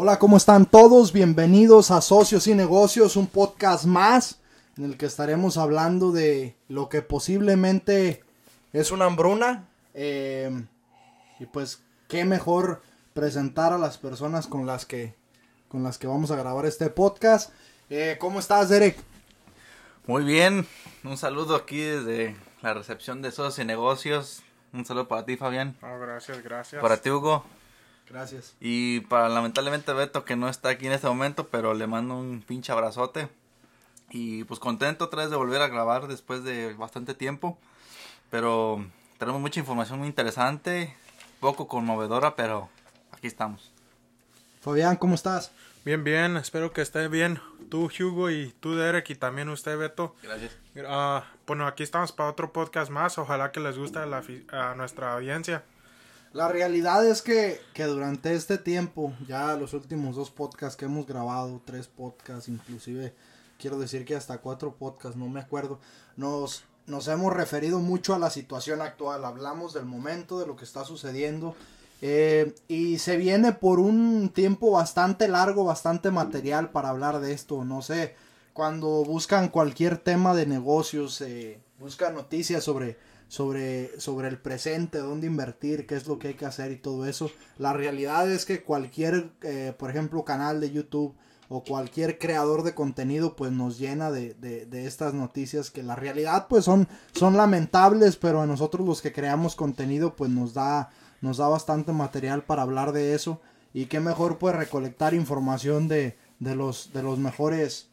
[0.00, 1.12] Hola, ¿cómo están todos?
[1.12, 4.38] Bienvenidos a Socios y Negocios, un podcast más
[4.76, 8.22] en el que estaremos hablando de lo que posiblemente
[8.72, 9.66] es una hambruna.
[9.94, 10.52] Eh,
[11.40, 12.80] y pues, qué mejor
[13.12, 15.16] presentar a las personas con las que,
[15.66, 17.50] con las que vamos a grabar este podcast.
[17.90, 18.96] Eh, ¿Cómo estás, Derek?
[20.06, 20.64] Muy bien,
[21.02, 24.44] un saludo aquí desde la recepción de Socios y Negocios.
[24.72, 25.76] Un saludo para ti, Fabián.
[25.82, 26.80] Oh, gracias, gracias.
[26.80, 27.42] Para ti, Hugo.
[28.10, 28.54] Gracias.
[28.60, 32.42] Y para lamentablemente Beto, que no está aquí en este momento, pero le mando un
[32.46, 33.28] pinche abrazote.
[34.10, 37.58] Y pues contento otra vez de volver a grabar después de bastante tiempo.
[38.30, 38.84] Pero
[39.18, 40.94] tenemos mucha información muy interesante,
[41.40, 42.68] poco conmovedora, pero
[43.12, 43.70] aquí estamos.
[44.60, 45.52] Fabián, ¿cómo estás?
[45.84, 47.40] Bien, bien, espero que esté bien.
[47.70, 50.14] Tú, Hugo, y tú, Derek, y también usted, Beto.
[50.22, 50.56] Gracias.
[50.86, 53.18] Ah, bueno, aquí estamos para otro podcast más.
[53.18, 55.64] Ojalá que les guste la a nuestra audiencia.
[56.32, 61.06] La realidad es que, que durante este tiempo, ya los últimos dos podcasts que hemos
[61.06, 63.14] grabado, tres podcasts, inclusive
[63.58, 65.80] quiero decir que hasta cuatro podcasts, no me acuerdo,
[66.16, 70.64] nos, nos hemos referido mucho a la situación actual, hablamos del momento, de lo que
[70.64, 71.54] está sucediendo,
[72.02, 77.64] eh, y se viene por un tiempo bastante largo, bastante material para hablar de esto,
[77.64, 78.14] no sé,
[78.52, 82.96] cuando buscan cualquier tema de negocios, eh, buscan noticias sobre
[83.28, 87.06] sobre, sobre el presente, dónde invertir, qué es lo que hay que hacer y todo
[87.06, 87.30] eso.
[87.58, 91.14] La realidad es que cualquier, eh, por ejemplo, canal de YouTube
[91.50, 95.96] o cualquier creador de contenido pues nos llena de, de, de estas noticias que la
[95.96, 100.90] realidad pues son, son lamentables, pero a nosotros los que creamos contenido pues nos da,
[101.20, 103.40] nos da bastante material para hablar de eso.
[103.74, 107.88] Y qué mejor pues recolectar información de, de los, de los mejores,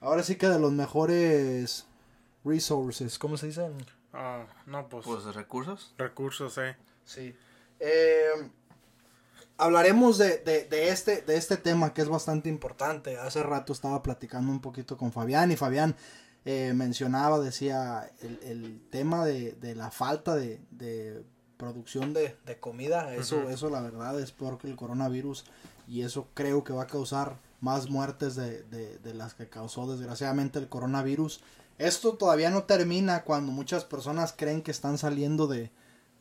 [0.00, 1.86] ahora sí que de los mejores
[2.44, 3.72] resources, ¿cómo se dicen?
[4.14, 5.92] Ah, no, pues, Pues recursos.
[5.98, 6.76] recursos, eh.
[7.04, 7.34] Sí.
[7.80, 8.28] Eh,
[9.58, 13.18] hablaremos de, de, de este, de este tema que es bastante importante.
[13.18, 15.96] Hace rato estaba platicando un poquito con Fabián y Fabián
[16.44, 21.24] eh, mencionaba, decía, el, el tema de, de la falta de, de
[21.56, 23.14] producción de, de comida.
[23.14, 25.44] Eso, eso la verdad es peor que el coronavirus
[25.88, 29.90] y eso creo que va a causar más muertes de, de, de las que causó
[29.90, 31.42] desgraciadamente el coronavirus.
[31.78, 35.72] Esto todavía no termina cuando muchas personas creen que están saliendo de,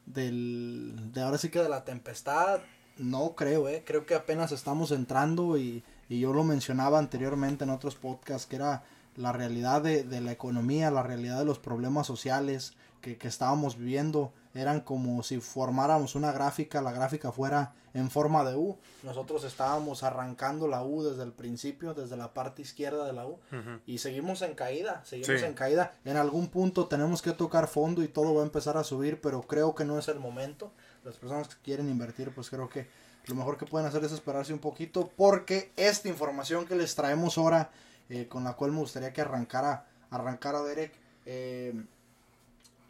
[0.05, 2.61] del, de ahora sí que de la tempestad.
[2.97, 3.83] No creo, eh.
[3.85, 8.57] Creo que apenas estamos entrando y, y yo lo mencionaba anteriormente en otros podcasts que
[8.57, 8.83] era
[9.15, 13.77] la realidad de, de la economía, la realidad de los problemas sociales que, que estábamos
[13.77, 14.33] viviendo.
[14.53, 18.77] Eran como si formáramos una gráfica, la gráfica fuera en forma de U.
[19.03, 23.39] Nosotros estábamos arrancando la U desde el principio, desde la parte izquierda de la U
[23.85, 25.45] y seguimos en caída, seguimos Sí.
[25.45, 25.93] en caída.
[26.05, 29.41] En algún punto tenemos que tocar fondo y todo va a empezar a subir, pero
[29.41, 30.71] creo que no es el momento.
[31.03, 32.87] Las personas que quieren invertir, pues creo que
[33.25, 37.37] lo mejor que pueden hacer es esperarse un poquito, porque esta información que les traemos
[37.37, 37.69] ahora,
[38.09, 40.93] eh, con la cual me gustaría que arrancara, arrancara Derek,
[41.25, 41.73] eh,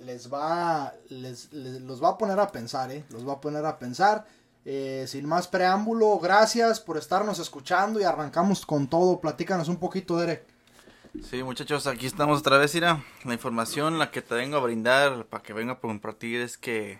[0.06, 3.80] les va, les, los va a poner a pensar, eh, los va a poner a
[3.80, 4.26] pensar.
[4.66, 9.20] Eh, sin más preámbulo, gracias por estarnos escuchando y arrancamos con todo.
[9.20, 10.46] Platícanos un poquito, Derek.
[11.22, 13.04] Sí, muchachos, aquí estamos otra vez, Ira.
[13.24, 17.00] La información, la que te vengo a brindar para que venga a compartir es que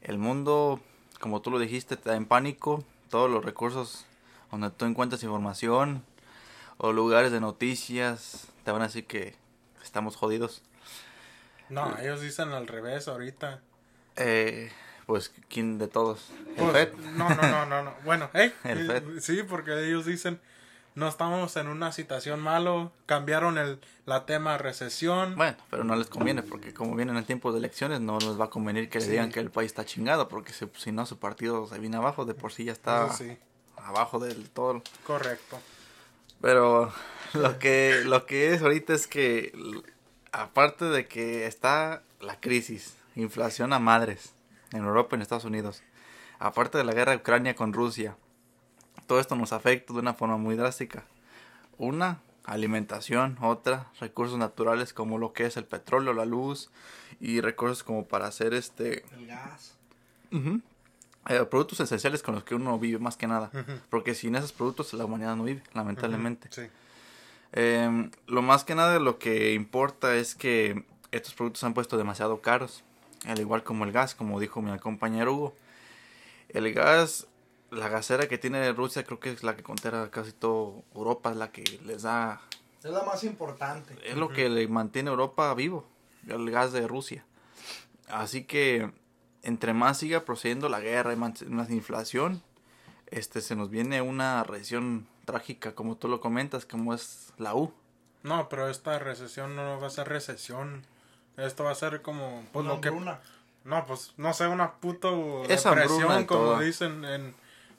[0.00, 0.80] el mundo,
[1.20, 2.82] como tú lo dijiste, está en pánico.
[3.10, 4.06] Todos los recursos
[4.50, 6.04] donde tú encuentras información
[6.78, 9.34] o lugares de noticias te van a decir que
[9.82, 10.62] estamos jodidos.
[11.68, 13.60] No, ellos dicen al revés ahorita.
[14.16, 14.70] Eh,
[15.06, 16.30] pues, ¿quién de todos?
[16.56, 16.92] ¿El Pues, FED?
[17.14, 17.94] No, no, no, no, no.
[18.04, 19.20] Bueno, eh, El FED.
[19.20, 20.40] Sí, porque ellos dicen,
[20.94, 25.36] no estamos en una situación malo, cambiaron el, la tema recesión.
[25.36, 28.46] Bueno, pero no les conviene porque como vienen en tiempos de elecciones no les va
[28.46, 29.10] a convenir que le Sí.
[29.12, 32.24] digan que el país está chingado porque si, si no su partido se viene abajo,
[32.24, 33.38] de por sí ya está sí,
[33.76, 34.82] abajo del todo.
[35.06, 35.60] correcto.
[36.40, 36.92] Pero
[37.34, 39.52] lo que lo que es ahorita es que
[40.32, 44.34] aparte de que está la crisis, inflación a madres
[44.72, 45.82] en Europa y en Estados Unidos,
[46.38, 48.16] aparte de la guerra de Ucrania con Rusia,
[49.06, 51.04] todo esto nos afecta de una forma muy drástica.
[51.78, 56.70] Una, alimentación, otra, recursos naturales como lo que es el petróleo, la luz
[57.20, 59.76] y recursos como para hacer este El gas.
[60.30, 63.50] eh, productos esenciales con los que uno vive más que nada,
[63.90, 66.48] porque sin esos productos la humanidad no vive, lamentablemente.
[66.50, 66.68] Sí.
[67.52, 71.96] Eh, lo más que nada lo que importa es que estos productos se han puesto
[71.96, 72.84] demasiado caros,
[73.26, 75.54] al igual como el gas, como dijo mi compañero Hugo.
[76.48, 77.26] El gas,
[77.70, 81.36] la gasera que tiene Rusia creo que es la que contera casi todo Europa, es
[81.36, 82.40] la que les da,
[82.82, 83.96] Es la más importante.
[84.04, 85.86] es lo que le mantiene Europa vivo,
[86.26, 87.24] el gas de Rusia.
[88.08, 88.90] Así que
[89.42, 92.42] entre más siga procediendo la guerra y más, más inflación,
[93.10, 97.70] este se nos viene una recesión trágica, como tú lo comentas, como es la U.
[98.22, 100.84] No, pero esta recesión no va a ser recesión.
[101.36, 102.90] Esto va a ser como pues Una lo que
[103.64, 106.58] no, pues no sé, una hambruna depresión como todo.
[106.60, 107.34] dicen en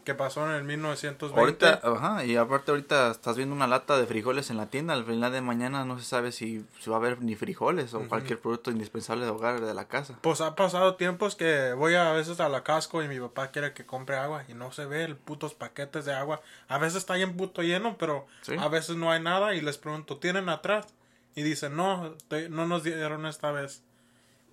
[0.10, 1.40] que pasó en el 1920.
[1.68, 5.06] Ahorita, ajá, y aparte ahorita estás viendo una lata de frijoles en la tienda, al
[5.06, 8.40] final de mañana no se sabe si, si va a haber ni frijoles o cualquier
[8.40, 10.18] producto indispensable de hogar de la casa.
[10.22, 13.74] Pues ha pasado tiempos que voy a veces a la casco y mi papá quiere
[13.74, 16.42] que compre agua y no se ve el putos paquetes de agua.
[16.68, 18.56] A veces está bien puto lleno, pero Sí.
[18.58, 20.88] a veces no hay nada y les pregunto, ¿tienen atrás?
[21.36, 23.84] Y dicen, no, te- no nos dieron esta vez.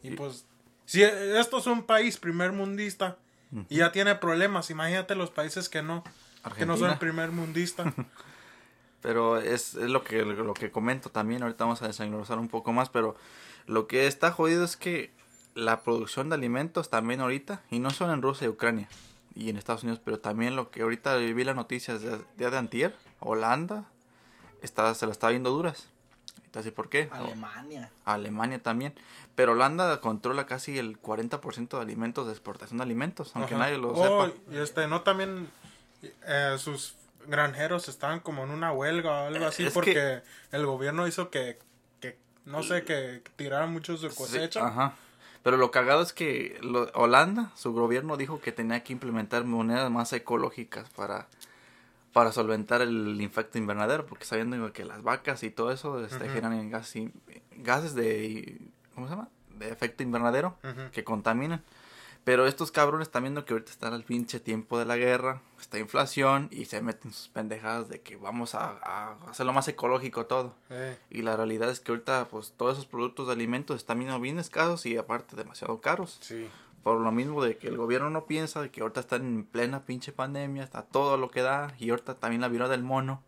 [0.03, 0.45] Y Y- pues,
[0.85, 3.17] si esto es un país primer mundista
[3.69, 6.05] y ya tiene problemas, imagínate los países que no,
[6.57, 6.99] que no son Argentina.
[6.99, 7.93] primer mundista.
[9.03, 12.73] Pero es, es lo que lo que comento también, ahorita vamos a desenglosar un poco
[12.73, 13.15] más, pero
[13.67, 15.13] lo que está jodido es que
[15.55, 18.89] la producción de alimentos también ahorita, y no solo en Rusia y Ucrania
[19.35, 22.59] y en Estados Unidos, pero también lo que ahorita vi las noticias de día de
[22.59, 23.85] antier, Holanda
[24.63, 25.89] está, se la está viendo duras.
[26.57, 27.11] Entonces, ¿por qué?
[27.13, 27.91] Alemania.
[28.07, 28.95] Alemania también.
[29.35, 33.65] Pero Holanda controla casi el 40% de alimentos, de exportación de alimentos, aunque Ajá.
[33.65, 34.39] nadie lo Oh, sepa.
[34.51, 35.51] y este, no también
[36.27, 36.95] eh, sus
[37.27, 41.29] granjeros estaban como en una huelga o algo así Es que- porque el gobierno hizo
[41.29, 41.59] que,
[42.01, 42.17] que
[42.47, 44.67] no sé, que tiraran muchos de Sí, cosecha.
[44.67, 44.95] ajá.
[45.43, 49.91] Pero lo cagado es que lo- Holanda, su gobierno dijo que tenía que implementar monedas
[49.91, 51.27] más ecológicas para,
[52.17, 56.33] para solventar el infecto invernadero, porque sabiendo que las vacas y todo eso este, Ujú.
[56.33, 57.13] generan gas y-
[57.59, 58.59] gases de,
[58.95, 59.29] ¿cómo se llama?
[59.59, 60.57] De efecto invernadero
[60.93, 61.63] que contaminan.
[62.25, 65.79] Pero estos cabrones están viendo que ahorita está el pinche tiempo de la guerra, está
[65.79, 70.55] inflación y se meten sus pendejadas de que vamos a, a hacerlo más ecológico todo.
[70.71, 74.19] Eh, Y la realidad es que ahorita pues todos esos productos de alimentos están viendo
[74.19, 76.17] bien escasos y aparte demasiado caros.
[76.23, 76.49] sí.
[76.87, 79.81] Por lo mismo de que el gobierno no piensa de que ahorita están en plena
[79.85, 83.25] pinche pandemia, está todo lo que da y ahorita también la viruela del mono.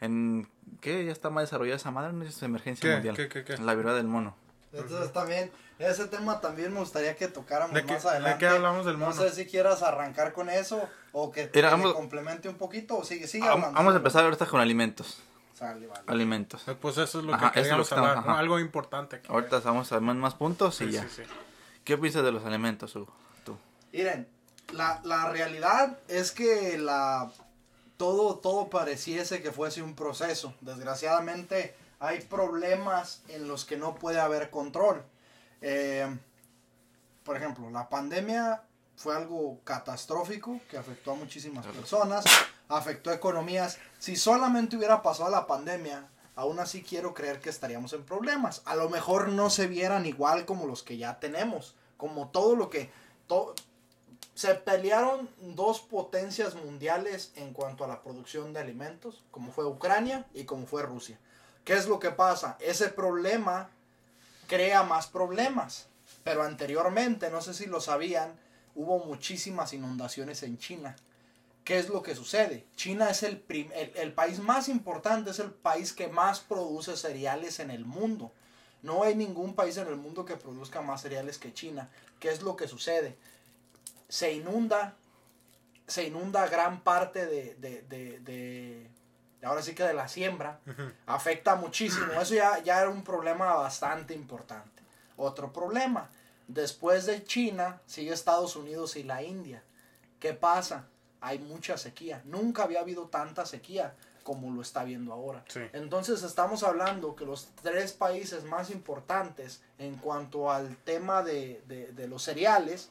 [0.00, 0.48] En
[0.80, 1.04] ¿qué?
[1.04, 2.94] Ya está más desarrollada esa madre, no es emergencia ¿Qué?
[2.94, 3.14] mundial.
[3.14, 3.58] ¿Qué, qué, qué?
[3.58, 4.34] La viruela del mono.
[4.72, 8.38] Entonces también, ese tema también me gustaría que tocáramos ¿De qué- más de adelante.
[8.38, 9.20] qué hablamos del No mono?
[9.20, 13.26] sé si quieras arrancar con eso o que te vamos- complemente un poquito o sigue,
[13.26, 13.76] sigue Vamos, hablando.
[13.80, 15.20] vamos a empezar ahorita con alimentos.
[15.52, 16.00] Sale, vale.
[16.06, 16.66] Alimentos.
[16.66, 18.38] Eh, Pues eso es lo Ajá, que es lo queríamos que estamos- hablar, ¿no?
[18.38, 19.16] algo importante.
[19.16, 19.26] aquí.
[19.30, 21.02] Ahorita vamos a ver más puntos y Sí, ya.
[21.02, 21.22] sí, sí.
[21.88, 23.14] ¿Qué piensas de los alimentos, Hugo?
[23.46, 23.56] Tú.
[23.94, 24.28] Miren,
[24.74, 27.32] la, la realidad es que la
[27.96, 30.52] todo, todo pareciese que fuese un proceso.
[30.60, 35.02] Desgraciadamente hay problemas en los que no puede haber control.
[35.62, 36.14] Eh,
[37.24, 38.64] por ejemplo, la pandemia
[38.94, 42.26] fue algo catastrófico que afectó a muchísimas personas,
[42.68, 43.78] afectó economías.
[43.98, 46.06] Si solamente hubiera pasado la pandemia,
[46.36, 48.60] aún así quiero creer que estaríamos en problemas.
[48.66, 52.70] A lo mejor no se vieran igual como los que ya tenemos, como todo lo
[52.70, 52.90] que...
[54.34, 60.24] se pelearon dos potencias mundiales en cuanto a la producción de alimentos, como fue Ucrania
[60.32, 61.18] y como fue Rusia.
[61.64, 62.56] ¿Qué es lo que pasa?
[62.60, 63.68] Ese problema
[64.46, 65.88] crea más problemas.
[66.24, 68.38] Pero anteriormente, no sé si lo sabían,
[68.74, 70.96] hubo muchísimas inundaciones en China.
[71.64, 72.64] ¿Qué es lo que sucede?
[72.76, 77.84] China es el país más importante, es el país que más produce cereales en el
[77.84, 78.32] mundo.
[78.82, 81.88] No hay ningún país en el mundo que produzca más cereales que China.
[82.20, 83.16] ¿Qué es lo que sucede?
[84.08, 84.94] Se inunda,
[85.86, 88.90] se inunda gran parte de, de, de, de-
[89.42, 90.60] ahora sí que de la siembra.
[91.06, 92.12] Afecta muchísimo.
[92.20, 94.82] Eso ya, ya era un problema bastante importante.
[95.16, 96.10] Otro problema.
[96.46, 99.62] Después de China sigue Estados Unidos y la India.
[100.20, 100.86] ¿Qué pasa?
[101.20, 102.22] Hay mucha sequía.
[102.24, 103.94] Nunca había habido tanta sequía
[104.28, 105.42] como lo está viendo ahora.
[105.48, 105.60] Sí.
[105.72, 111.92] Entonces estamos hablando que los tres países más importantes en cuanto al tema de, de-
[111.92, 112.90] de los cereales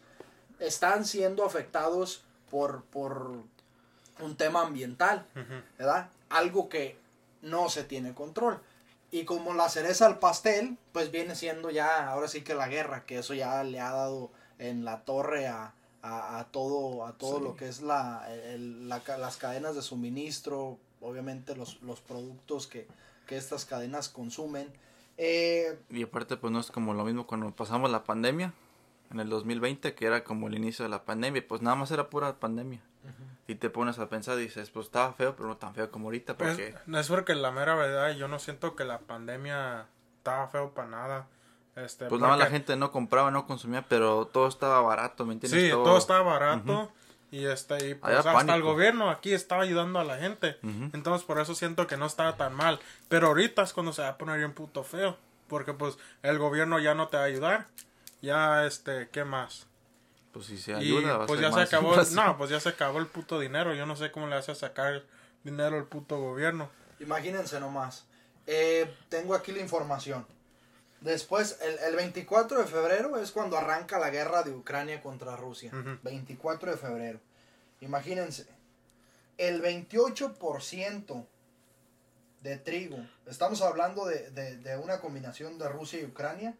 [0.59, 3.33] están siendo afectados por, por
[4.19, 5.61] un tema ambiental, Ujú.
[5.77, 6.09] ¿verdad?
[6.29, 6.97] Algo que
[7.43, 8.59] no se tiene control.
[9.11, 13.05] Y como la cereza al pastel, pues viene siendo ya, ahora sí que la guerra,
[13.05, 17.37] que eso ya le ha dado en la torre a, a, a todo, a todo
[17.37, 17.43] Sí.
[17.43, 22.87] lo que es la, el- la las cadenas de suministro, obviamente los, los productos que,
[23.27, 24.71] que estas cadenas consumen.
[25.17, 28.53] Eh, Y aparte, pues no es como lo mismo cuando pasamos la pandemia
[29.11, 32.09] en el 2020, que era como el inicio de la pandemia, pues nada más era
[32.09, 32.81] pura pandemia.
[33.47, 36.07] Y te pones a pensar y dices, pues estaba feo, pero no tan feo como
[36.07, 36.75] ahorita, Pues, porque...
[36.99, 39.87] es porque la mera verdad, yo no siento que la pandemia
[40.17, 41.27] estaba feo para nada.
[41.77, 45.33] Este, Pues nada más la gente no compraba, no consumía, pero todo estaba barato, ¿me
[45.33, 45.63] entiendes?
[45.63, 46.91] Sí, todo, estaba barato.
[47.29, 48.55] Y este, y pues hasta pánico.
[48.55, 50.57] el gobierno aquí estaba ayudando a la gente.
[50.93, 52.79] Entonces por eso siento que no estaba tan mal.
[53.09, 55.17] Pero ahorita es cuando se va a poner bien puto feo.
[55.47, 57.67] Porque pues el gobierno ya no te va a ayudar.
[58.21, 59.67] Ya este, ¿qué más?
[60.31, 62.25] Pues si se Y ayuda, va a pues ser ya se más acabó, inflación.
[62.25, 63.73] no, pues ya se acabó el puto dinero.
[63.73, 65.03] Yo no sé cómo le hace sacar
[65.43, 66.69] dinero el puto gobierno.
[66.99, 68.05] Imagínense nomás.
[68.45, 70.25] Eh, tengo aquí la información.
[71.01, 75.71] Después, el, el 24 de febrero es cuando arranca la guerra de Ucrania contra Rusia.
[75.73, 75.97] Ujú.
[76.03, 77.19] 24 de febrero.
[77.81, 78.47] Imagínense.
[79.37, 81.25] El 28%
[82.41, 82.97] de trigo.
[83.25, 86.55] Estamos hablando de, de- de una combinación de Rusia y Ucrania.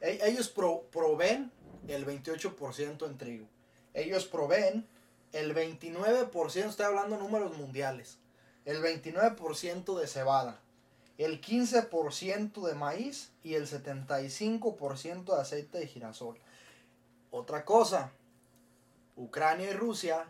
[0.00, 1.52] E- ellos pro- proveen
[1.88, 3.46] el 28% en trigo.
[3.94, 4.86] Ellos proveen
[5.32, 8.18] el 29%, estoy hablando números mundiales.
[8.64, 10.60] El 29% de cebada.
[11.24, 16.36] El 15% de maíz y el 75% de aceite de girasol.
[17.30, 18.10] Otra cosa,
[19.16, 20.26] Ucrania y Rusia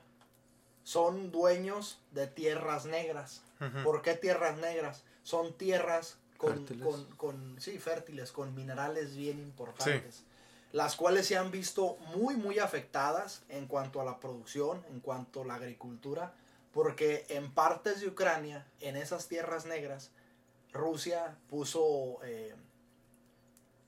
[0.84, 3.42] son dueños de tierras negras.
[3.84, 5.04] ¿Por qué tierras negras?
[5.22, 6.64] Son tierras con,
[7.16, 10.24] con- sí, fértiles, con minerales bien importantes.
[10.72, 15.42] Las cuales se han visto muy, muy afectadas en cuanto a la producción, en cuanto
[15.42, 16.34] a la agricultura,
[16.72, 20.10] porque en partes de Ucrania, en esas tierras negras,
[20.72, 22.54] Rusia puso eh,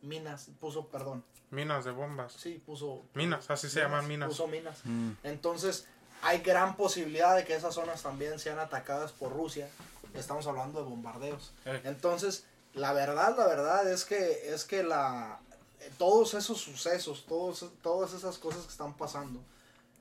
[0.02, 2.32] minas, puso, perdón, Minas de bombas.
[2.32, 3.02] sí, puso...
[3.14, 4.28] Minas, así se llaman minas.
[4.28, 4.80] Puso minas.
[4.84, 5.12] Mm.
[5.22, 5.86] Entonces,
[6.22, 9.68] hay gran posibilidad de que esas zonas también sean atacadas por Rusia.
[10.14, 11.52] Estamos hablando de bombardeos.
[11.64, 11.80] Eh.
[11.84, 15.38] Entonces, la verdad, la verdad es que es que la
[15.80, 19.40] eh, todos esos sucesos, todos, todas esas cosas que están pasando,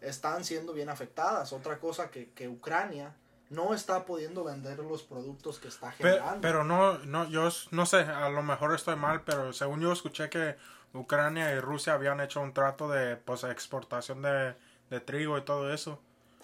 [0.01, 1.53] están siendo bien afectadas.
[1.53, 3.15] Otra cosa que, que Ucrania
[3.53, 6.41] no está pudiendo vender los productos que está generando.
[6.41, 10.29] pero no, no, yo no sé, a lo mejor estoy mal, pero según yo escuché
[10.29, 10.55] que
[10.93, 14.55] Ucrania y Rusia habían hecho un trato de pues exportación de,
[14.89, 15.99] de trigo y todo eso.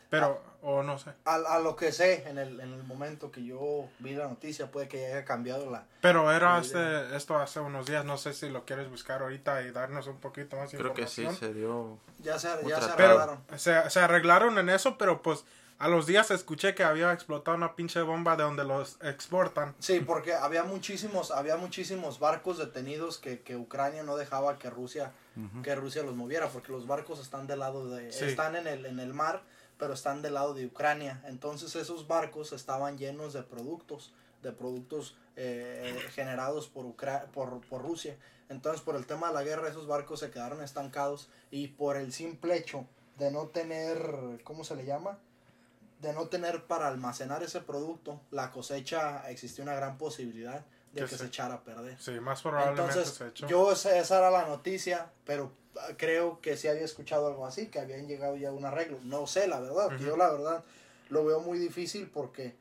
[0.10, 1.12] Pero, o no sé.
[1.26, 4.72] a, a lo que sé, en el, en el momento que yo vi la noticia,
[4.72, 8.50] puede que haya cambiado la, Pero era este, esto hace unos días, no sé si
[8.50, 12.00] lo quieres buscar ahorita y darnos un poquito más Creo que sí se dio.
[12.18, 13.44] ya se, ya se Pero arreglaron.
[13.56, 15.46] se, se arreglaron en eso, pero pues
[15.80, 19.74] a los días escuché que había explotado una pinche bomba de donde los exportan.
[19.80, 25.14] Sí, porque había muchísimos, había muchísimos barcos detenidos que, que Ucrania no dejaba que Rusia,
[25.64, 28.26] que Rusia los moviera, porque los barcos están del lado de, Sí.
[28.26, 29.42] están en el, en el mar,
[29.78, 31.22] pero están del lado de Ucrania.
[31.26, 37.82] Entonces esos barcos estaban llenos de productos, de productos eh, generados por, Ucra- por, por
[37.82, 38.18] Rusia.
[38.50, 42.12] Entonces por el tema de la guerra esos barcos se quedaron estancados y por el
[42.12, 42.86] simple hecho
[43.18, 45.18] de no tener, ¿cómo se le llama?
[46.00, 51.06] De no tener para almacenar ese producto, la cosecha existía una gran posibilidad de Que
[51.06, 52.00] que se- se echara a perder.
[52.02, 53.48] Sí, más probablemente Entonces, se echó.
[53.48, 57.68] yo sé, esa era la noticia, pero ah, creo que sí había escuchado algo así,
[57.68, 58.98] que habían llegado ya a un arreglo.
[59.04, 60.06] No sé, la verdad, que Ujú.
[60.06, 60.64] yo la verdad
[61.10, 62.56] lo veo muy difícil porque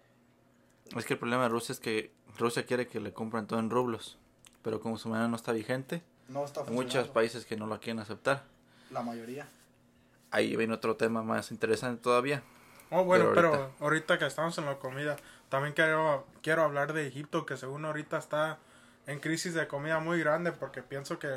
[0.96, 3.70] Es que el problema de Rusia es que Rusia quiere que le compren todo en
[3.70, 4.18] rublos.
[4.62, 7.78] Pero como su moneda no está vigente, no está hay muchos países que no la
[7.78, 8.42] quieren aceptar.
[8.90, 9.46] La mayoría.
[10.30, 12.42] Ahí viene otro tema más interesante todavía.
[12.90, 14.18] Oh, bueno, Pero pero ahorita.
[14.18, 15.16] que estamos en la comida,
[15.48, 18.58] también quiero, quiero hablar de Egipto, que según ahorita está
[19.06, 21.28] en crisis de comida muy grande, porque pienso que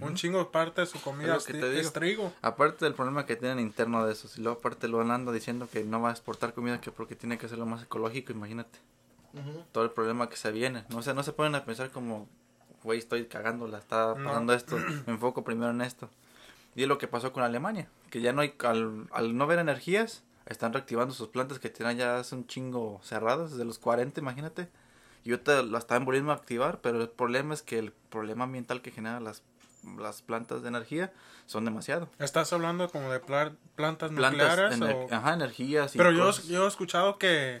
[0.00, 2.32] un chingo parte de su comida Es lo trigo.
[2.40, 5.84] Aparte del problema que tienen interno de eso, y luego aparte lo anda diciendo que
[5.84, 8.78] no va a exportar comida que porque tiene que hacerlo más ecológico, imagínate.
[9.72, 10.84] Todo el problema que se viene.
[10.88, 12.26] No sé, no se ponen a pensar como,
[12.82, 14.24] güey, estoy cagándola, está No.
[14.24, 14.76] pasando esto,
[15.06, 16.08] me enfoco primero en esto.
[16.74, 19.58] Y es lo que pasó con Alemania, que ya no hay, al, al no ver
[19.58, 24.20] energías, están reactivando sus plantas que tienen ya hace un chingo cerradas, desde los 40,
[24.20, 24.68] imagínate.
[25.24, 28.82] Y ahorita la están volviendo a activar, pero el problema es que el problema ambiental
[28.82, 29.42] que generan las,
[29.98, 31.12] las plantas de energía
[31.46, 32.08] son demasiado.
[32.18, 34.80] ¿Estás hablando como de pla- plantas, Plantas, nucleares?
[34.80, 37.60] ener- o- ajá, energías y Pero yo, yo he escuchado que,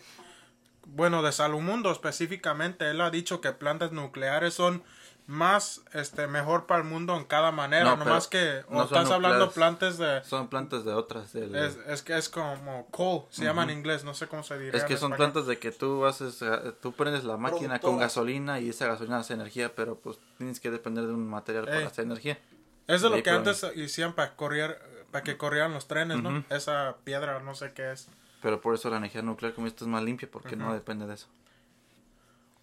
[0.86, 4.82] bueno, de Salumundo específicamente, él ha dicho que plantas nucleares son
[5.30, 7.84] más, este, mejor para el mundo en cada manera.
[7.84, 11.32] No, No, pero más que, o no estás hablando plantas de, Son plantas de otras.
[11.32, 14.58] del- es, es que es como coal, se llama en inglés, no sé cómo se
[14.58, 14.76] diría.
[14.76, 18.58] Es que son plantas de que tú haces, eh, tú prendes la máquina con gasolina
[18.58, 21.74] y esa gasolina hace energía, pero pues tienes que depender de un material Ey.
[21.74, 22.36] para hacer energía.
[22.88, 24.82] Es de lo que antes hicieron para correr,
[25.12, 26.42] para que corrieran los trenes, ¿no?
[26.50, 28.08] Esa piedra, no sé qué es.
[28.42, 31.14] Pero por eso la energía nuclear como esto es más limpia porque no depende de
[31.14, 31.28] eso.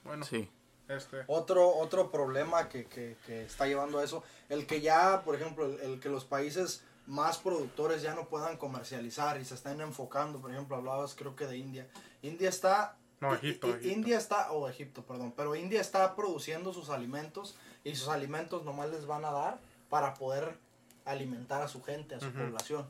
[0.04, 0.50] Bueno, Sí.
[0.90, 5.36] Este, Otro, otro problema que, que, que está llevando a eso, el que ya, por
[5.36, 9.80] ejemplo, el, el que los países más productores ya no puedan comercializar y se estén
[9.82, 11.88] enfocando, por ejemplo, hablabas creo que de India.
[12.22, 12.98] India está...
[13.20, 13.88] No, Egipto, I- Egipto.
[13.88, 18.90] India está, o Egipto, perdón, pero India está produciendo sus alimentos y sus alimentos nomás
[18.92, 20.58] les van a dar para poder
[21.06, 22.86] alimentar a su gente, a su población.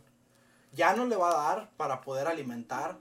[0.73, 2.97] Ya no le va a dar para poder alimentar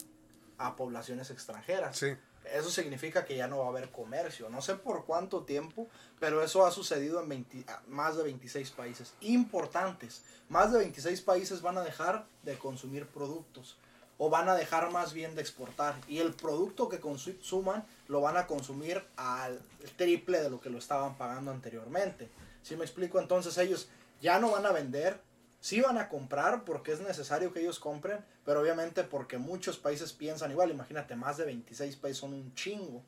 [0.59, 1.97] a poblaciones extranjeras.
[1.97, 2.15] sí.
[2.53, 4.49] Eso significa que ya no va a haber comercio.
[4.49, 5.89] No sé por cuánto tiempo,
[6.21, 10.23] pero eso ha sucedido en 20 ah, más de 26 países importantes.
[10.49, 13.77] Más de 26 países van a dejar de consumir productos
[14.19, 15.95] o van a dejar más bien de exportar.
[16.09, 19.61] Y el producto que consuman lo van a consumir al
[19.97, 22.29] triple de lo que lo estaban pagando anteriormente.
[22.63, 23.89] Si me explico, entonces ellos
[24.21, 25.21] ya no van a vender,
[25.67, 30.13] sí van a comprar porque es necesario que ellos compren, pero obviamente porque muchos países
[30.13, 33.03] piensan igual, imagínate, más de 26 países son un chingo.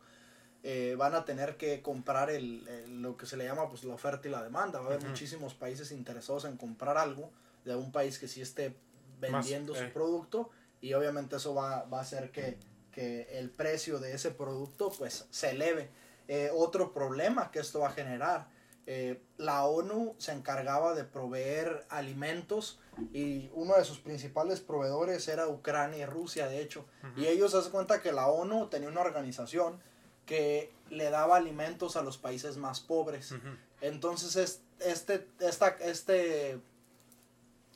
[0.64, 4.26] Eh, van a tener que comprar el, lo que se le llama pues la oferta
[4.26, 4.80] y la demanda.
[4.80, 7.30] Va a haber muchísimos países interesados en comprar algo
[7.64, 8.74] de un país que sí esté
[9.20, 9.90] vendiendo su eh.
[9.94, 10.50] producto
[10.80, 12.58] y obviamente eso va, va a hacer que,
[12.90, 15.90] que, el precio de ese producto pues se eleve.
[16.26, 18.48] Eh, otro problema que esto va a generar,
[18.90, 22.80] eh, la ONU se encargaba de proveer alimentos
[23.12, 26.86] y uno de sus principales proveedores era Ucrania y Rusia, de hecho.
[27.14, 29.78] Y ellos se cuenta que la ONU tenía una organización
[30.24, 33.34] que le daba alimentos a los países más pobres.
[33.82, 36.58] Entonces, es, este, esta, este,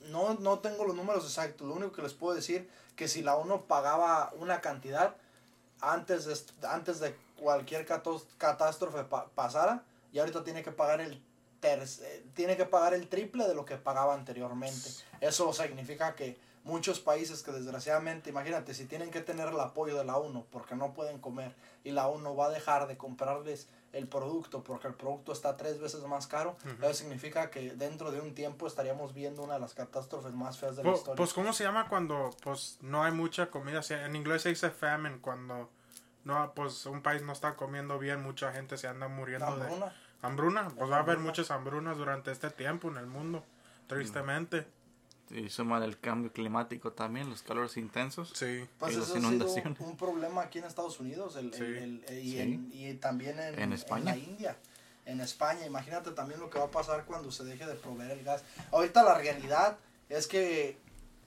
[0.09, 3.37] no, no tengo los números exactos, lo único que les puedo decir que si la
[3.37, 5.14] ONU pagaba una cantidad
[5.83, 9.04] antes de, antes de cualquier catástrofe
[9.35, 11.23] pasara y ahorita tiene que pagar el
[12.35, 14.90] tiene que pagar el triple de lo que pagaba anteriormente.
[15.21, 20.04] Eso significa que muchos países que desgraciadamente, imagínate, si tienen que tener el apoyo de
[20.04, 21.54] la ONU porque no pueden comer
[21.85, 25.78] y la ONU va a dejar de comprarles el producto porque el producto está tres
[25.78, 29.75] veces más caro, eso significa que dentro de un tiempo estaríamos viendo una de las
[29.75, 31.16] catástrofes más feas de la historia.
[31.16, 33.83] Pues, ¿cómo se llama cuando pues no hay mucha comida?
[33.90, 35.69] En inglés se dice famine, cuando
[36.25, 39.69] no, pues un país no está comiendo bien, mucha gente se anda muriendo de
[40.22, 40.68] hambruna.
[40.76, 43.44] Pues va a haber muchas hambrunas durante este tiempo en el mundo,
[43.86, 44.66] tristemente.
[45.30, 48.32] Y suma el cambio climático también, los calores intensos.
[48.34, 48.68] Sí.
[48.78, 53.38] Pues eso ha sido un problema aquí en Estados Unidos el, el, y, y, también
[53.38, 54.12] en, en, España.
[54.12, 54.56] en la India.
[55.06, 58.24] En España, imagínate también lo que va a pasar cuando se deje de proveer el
[58.24, 58.44] gas.
[58.70, 60.76] Ahorita la realidad es que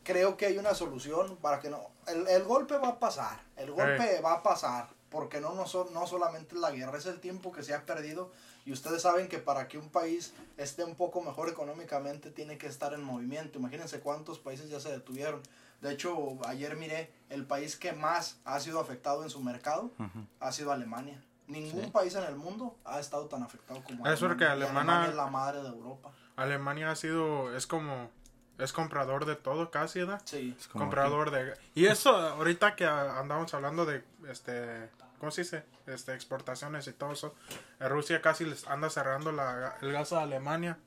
[0.04, 1.90] creo que hay una solución para que no...
[2.08, 6.08] El, el golpe va a pasar, el golpe va a pasar, porque no, no, no
[6.08, 8.32] solamente la guerra, es el tiempo que se ha perdido
[8.66, 12.66] y ustedes saben que para que un país esté un poco mejor económicamente tiene que
[12.66, 13.60] estar en movimiento.
[13.60, 15.42] Imagínense cuántos países ya se detuvieron.
[15.82, 19.92] De hecho, ayer miré, el país que más ha sido afectado en su mercado
[20.40, 21.24] ha sido Alemania.
[21.48, 24.14] Ningún país en el mundo ha estado tan afectado como Alemania.
[24.16, 26.12] Es porque Alemania, es la madre de Europa.
[26.36, 28.10] Alemania ha sido, es como,
[28.58, 30.24] es comprador de todo casi, ¿verdad?
[30.26, 30.56] Sí.
[30.58, 31.54] Es comprador de...
[31.76, 35.64] Y eso, ahorita que andamos hablando de, este, ¿cómo se dice?
[35.88, 37.36] Este, exportaciones y todo eso.
[37.80, 40.78] Rusia casi les anda cerrando la, el gas a Alemania.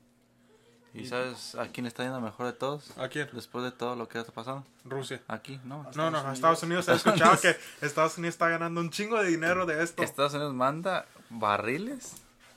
[0.93, 2.97] ¿Y sabes a quién está yendo mejor de todos?
[2.97, 3.29] ¿A quién?
[3.31, 4.65] Después de todo lo que está pasando.
[4.85, 5.21] Rusia.
[5.27, 5.85] Aquí, no.
[5.95, 6.87] No, no, a Estados Unidos.
[6.87, 10.01] He escuchado que Estados Unidos está ganando un chingo de dinero de esto.
[10.01, 12.15] Estados Unidos manda barriles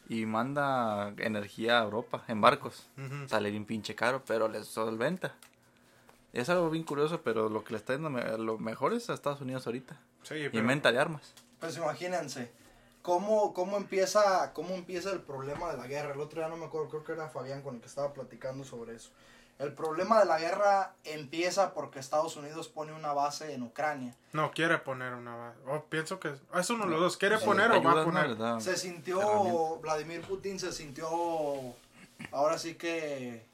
[0.08, 2.86] y manda energía a Europa en barcos.
[3.26, 5.34] Sale bien pinche caro, pero les solventa.
[6.32, 8.08] Es algo bien curioso, pero lo que le está yendo
[8.38, 9.94] lo mejor es a Estados Unidos ahorita.
[10.22, 10.58] Sí, pero...
[10.58, 11.34] Inventa de armas.
[11.62, 12.50] Pues imagínense,
[13.02, 16.12] ¿cómo, cómo, empieza, ¿cómo empieza el problema de la guerra?
[16.12, 18.64] El otro día no me acuerdo, creo que era Fabián con el que estaba platicando
[18.64, 19.10] sobre eso.
[19.60, 24.12] El problema de la guerra empieza porque Estados Unidos pone una base en Ucrania.
[24.32, 25.58] No, quiere poner una base.
[25.68, 27.16] Oh, pienso que es uno de los dos.
[27.16, 28.60] ¿Quiere poner o va a poner?
[28.60, 31.08] Se sintió, Vladimir Putin se sintió,
[32.32, 33.46] ahora sí que...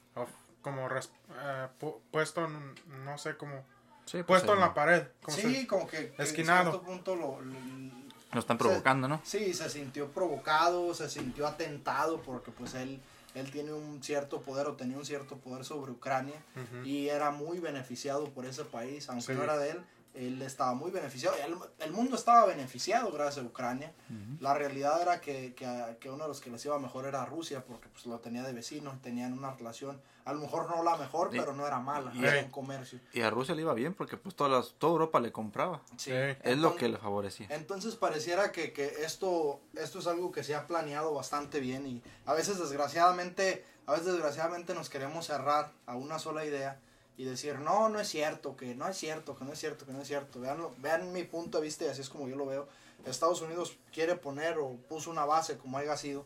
[0.63, 1.67] como eh,
[2.09, 3.63] puesto, no sé, como...
[4.05, 5.03] Sí, pues puesto en la pared.
[5.27, 6.61] sí, como que, esquinado.
[6.61, 7.98] en cierto punto lo, lo
[8.37, 9.21] están provocando, ¿no?
[9.23, 13.01] Sí, se sintió provocado, se sintió atentado porque pues él,
[13.33, 16.43] él tiene un cierto poder o tenía un cierto poder sobre Ucrania
[16.85, 19.83] y era muy beneficiado por ese país, aunque no era de él,
[20.13, 23.93] él estaba muy beneficiado, el, el mundo estaba beneficiado gracias a Ucrania.
[24.39, 27.63] La realidad era que, que, que, uno de los que les iba mejor era Rusia
[27.65, 31.29] porque pues lo tenía de vecino, tenían una relación a lo mejor no la mejor,
[31.31, 32.99] pero no era mala, era un comercio.
[33.13, 35.81] Y a Rusia le iba bien porque pues toda, toda Europa le compraba.
[35.97, 36.11] Sí.
[36.11, 37.47] Es lo que le favorecía.
[37.49, 42.03] Entonces pareciera que, que, esto, esto es algo que se ha planeado bastante bien y
[42.27, 46.79] a veces desgraciadamente, a veces desgraciadamente nos queremos cerrar a una sola idea
[47.19, 49.91] y decir, no, no es cierto, que no es cierto, que no es cierto, que
[49.91, 50.39] no es cierto.
[50.39, 52.69] Vean, vean mi punto de vista y así es como yo lo veo.
[53.05, 56.25] Estados Unidos quiere poner o puso una base como haya sido.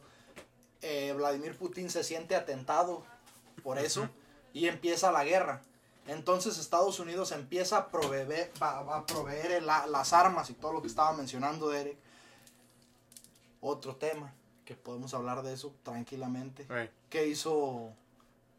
[0.83, 3.03] Eh, Vladimir Putin se siente atentado
[3.63, 4.07] por eso
[4.53, 5.63] y empieza la guerra.
[6.05, 11.11] Entonces Estados Unidos empieza a proveer, a proveer las armas y todo lo que estaba
[11.13, 11.97] mencionando Derek.
[13.61, 14.31] Otro tema,
[14.63, 16.67] que podemos hablar de eso tranquilamente.
[17.09, 17.95] ¿Qué hizo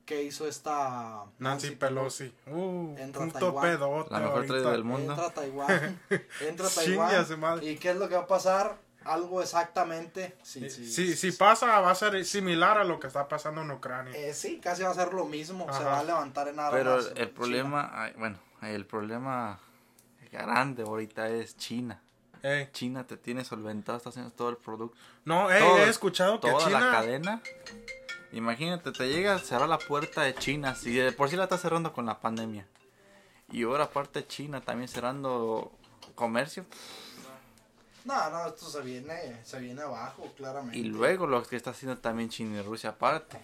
[0.05, 2.33] que hizo esta Nancy Pelosi.
[2.47, 3.63] Uh, Entra a punto Taiwán.
[3.63, 4.55] pedote La mejor ahorita.
[4.55, 5.13] trader del mundo.
[5.13, 6.01] Entra a Taiwán.
[6.41, 7.63] Entra a Taiwán.
[7.63, 8.77] ¿Y qué es lo que va a pasar?
[9.05, 10.35] Algo exactamente.
[10.43, 10.91] Sí, sí.
[10.91, 14.15] Si, si pasa, va a ser similar a lo que está pasando en Ucrania.
[14.17, 15.65] Eh, sí, casi va a ser lo mismo.
[15.67, 15.85] Se Ajá.
[15.85, 16.73] va a levantar en armas.
[16.73, 19.59] Pero en el problema, ay, bueno, el problema
[20.33, 22.01] grande ahorita es China.
[22.43, 22.69] Ey.
[22.73, 24.97] China te tiene solventado, está haciendo todo el producto.
[25.25, 26.91] No, ey, Todo- he escuchado que Toda la China.
[26.93, 27.43] cadena.
[28.35, 30.75] Imagínate, te llega a cerrar la puerta de China.
[30.75, 32.67] Si de por sí la está cerrando con la pandemia.
[33.53, 35.73] Y ahora aparte China también cerrando
[36.15, 36.65] comercio.
[38.05, 40.77] No, no, esto se viene, se viene abajo, claramente.
[40.77, 43.39] Y luego lo que está haciendo también China y Rusia aparte.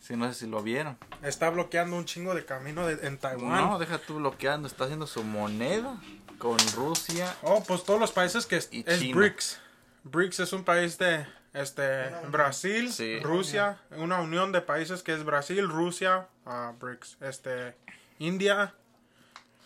[0.00, 0.98] Si no sé si lo vieron.
[1.22, 3.68] Está bloqueando un chingo de camino de- en Taiwán.
[3.70, 4.66] No, deja tú bloqueando.
[4.66, 5.96] Está haciendo su moneda
[6.38, 7.34] con Rusia.
[7.42, 9.16] Oh, pues todos los países que es, Y es China.
[9.16, 9.60] BRICS.
[10.02, 12.08] BRICS es un país de este.
[12.30, 13.20] Brasil, Sí.
[13.20, 17.74] Rusia, una unión de países que es Brasil, Rusia, ah, BRICS, este
[18.18, 18.74] India,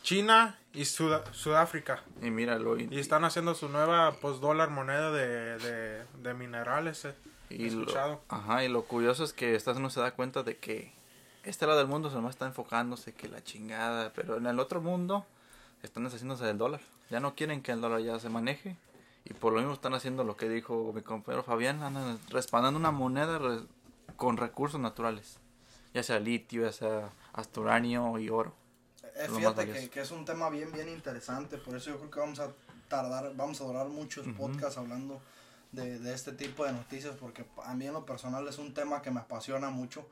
[0.03, 2.03] China y Sud- Sudáfrica.
[2.22, 2.79] Y míralo.
[2.79, 7.05] Y, Y están haciendo su nueva pues dólar moneda de, de, de minerales.
[7.05, 7.14] eh.
[7.51, 10.92] y lo, ajá, y lo curioso es que Estados Unidos se da cuenta de que
[11.44, 14.12] este lado del mundo se nomás está enfocándose que la chingada.
[14.14, 15.25] Pero en el otro mundo
[15.83, 16.81] están deshaciéndose del dólar.
[17.11, 18.77] Ya no quieren que el dólar ya se maneje.
[19.29, 21.83] Y por lo mismo están haciendo lo que dijo mi compañero Fabián.
[21.83, 23.61] Andan respaldando una moneda re-
[24.17, 25.39] con recursos naturales.
[25.93, 28.55] Ya sea litio, ya sea hasta uranio y oro.
[29.17, 31.59] Eh, fíjate que, que es un tema bien, bien interesante.
[31.59, 32.51] Por eso yo creo que vamos a
[32.89, 35.21] tardar, vamos a durar muchos podcasts hablando
[35.73, 37.15] de, de este tipo de noticias.
[37.19, 40.07] Porque a mí en lo personal es un tema que me apasiona mucho.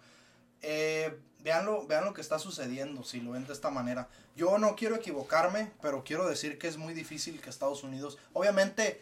[0.62, 4.08] Eh, vean, lo, vean lo que está sucediendo, si lo ven de esta manera.
[4.34, 9.00] Yo no quiero equivocarme, pero quiero decir que es muy difícil que Estados Unidos, obviamente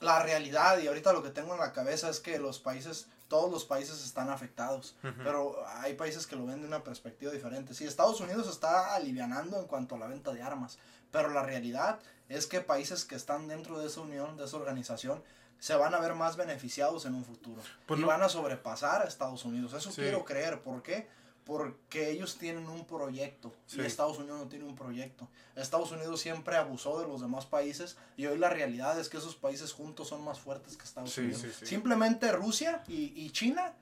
[0.00, 3.50] la realidad y ahorita lo que tengo en la cabeza es que los países, todos
[3.50, 4.94] los países están afectados,
[5.24, 7.74] pero hay países que lo ven de una perspectiva diferente.
[7.74, 10.78] Sí, Estados Unidos está alivianando en cuanto a la venta de armas,
[11.10, 15.22] pero la realidad es que países que están dentro de esa unión, de esa organización,
[15.58, 17.60] se van a ver más beneficiados en un futuro.
[17.86, 19.72] Pues y no- van a sobrepasar a Estados Unidos.
[19.74, 20.02] Eso Sí.
[20.02, 20.60] quiero creer.
[20.62, 21.08] ¿Por qué?
[21.44, 23.80] Porque ellos tienen un proyecto Sí.
[23.80, 25.28] y Estados Unidos no tiene un proyecto.
[25.54, 29.36] Estados Unidos siempre abusó de los demás países y hoy la realidad es que esos
[29.36, 31.44] países juntos son más fuertes que Estados Sí, Unidos.
[31.62, 33.74] Simplemente Rusia y, y China,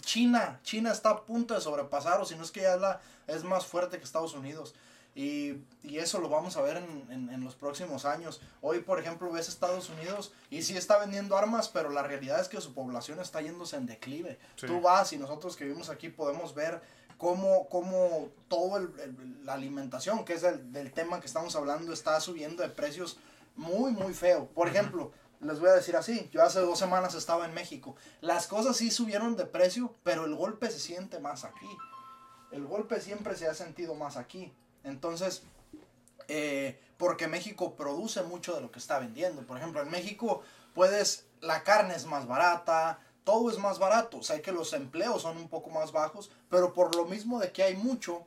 [0.00, 3.44] China, China está a punto de sobrepasar o si no es que ya la, es
[3.44, 4.74] más fuerte que Estados Unidos.
[5.14, 8.40] Y, y eso lo vamos a ver en, en- en los próximos años.
[8.62, 12.48] Hoy, por ejemplo, ves Estados Unidos y sí está vendiendo armas, pero la realidad es
[12.48, 14.38] que su población está yéndose en declive.
[14.56, 14.66] Sí.
[14.66, 16.80] Tú vas y nosotros que vivimos aquí podemos ver
[17.18, 18.30] cómo, cómo
[18.76, 23.18] el- la alimentación, que es el, del tema que estamos hablando, está subiendo de precios
[23.56, 24.46] muy, muy feo.
[24.54, 27.96] Por ejemplo, les voy a decir así, yo hace dos semanas estaba en México.
[28.20, 31.66] Las cosas sí subieron de precio, pero el golpe se siente más aquí.
[32.52, 34.52] El golpe siempre se ha sentido más aquí.
[34.84, 35.42] Entonces,
[36.28, 39.42] eh, porque México produce mucho de lo que está vendiendo.
[39.42, 40.42] Por ejemplo, en México
[40.74, 44.22] puedes, la carne es más barata, todo es más barato.
[44.22, 47.62] Sé que los empleos son un poco más bajos, pero por lo mismo de que
[47.62, 48.26] hay mucho,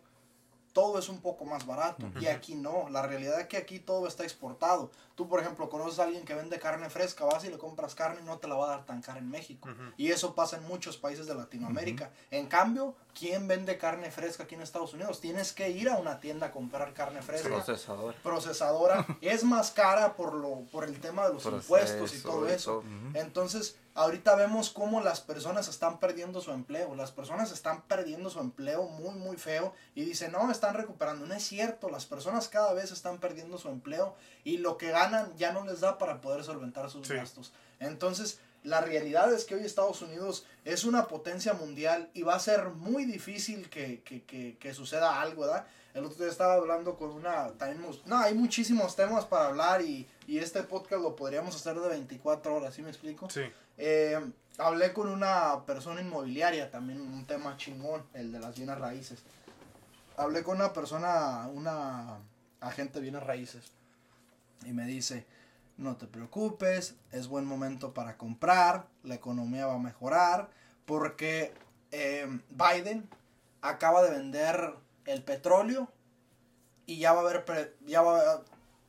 [0.74, 2.06] todo es un poco más barato.
[2.20, 4.92] Y aquí no, la realidad es que aquí todo está exportado.
[5.16, 8.22] Tú, por ejemplo, conoces a alguien que vende carne fresca, vas y le compras carne
[8.22, 9.70] y no te la va a dar tan cara en México.
[9.96, 12.10] Y eso pasa en muchos países de Latinoamérica.
[12.32, 15.22] En cambio, ¿quién vende carne fresca aquí en Estados Unidos?
[15.22, 18.16] Tienes que ir a una tienda a comprar carne fresca Procesador.
[18.24, 22.48] procesadora es más cara por lo por el tema de los Proceso impuestos y todo
[22.48, 22.84] eso.
[23.14, 26.96] Entonces, ahorita vemos cómo las personas están perdiendo su empleo.
[26.96, 31.36] Las personas están perdiendo su empleo muy muy feo y dicen, "No, están recuperando." No
[31.36, 35.03] es cierto, las personas cada vez están perdiendo su empleo y lo que ganan
[35.38, 37.14] ya no les da para poder solventar sus Sí.
[37.16, 37.54] gastos.
[37.80, 42.40] Entonces, la realidad es que hoy Estados Unidos es una potencia mundial y va a
[42.40, 45.66] ser muy difícil que, que, que, que suceda algo, ¿verdad?
[45.94, 47.50] El otro día estaba hablando con una...
[47.52, 51.88] También, no, hay muchísimos temas para hablar y, y este podcast lo podríamos hacer de
[51.90, 53.30] 24 horas, ¿sí me explico?
[53.30, 53.42] Sí.
[53.78, 54.20] Eh,
[54.58, 59.20] hablé con una persona inmobiliaria, también un tema chingón, el de las bienes raíces.
[60.18, 62.18] Hablé con una persona, una
[62.62, 63.72] agente de bienes raíces,
[64.66, 65.26] y me dice,
[65.78, 70.50] no te preocupes, es buen momento para comprar, la economía va a mejorar,
[70.86, 71.54] porque
[71.92, 73.10] eh, Biden
[73.62, 75.90] acaba de vender el petróleo
[76.86, 78.44] y ya va a haber, ya va,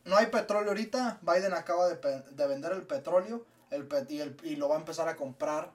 [0.05, 4.69] no hay petróleo ahorita, Biden acaba de, de vender el petróleo el, y, y lo
[4.69, 5.71] va a empezar a comprar,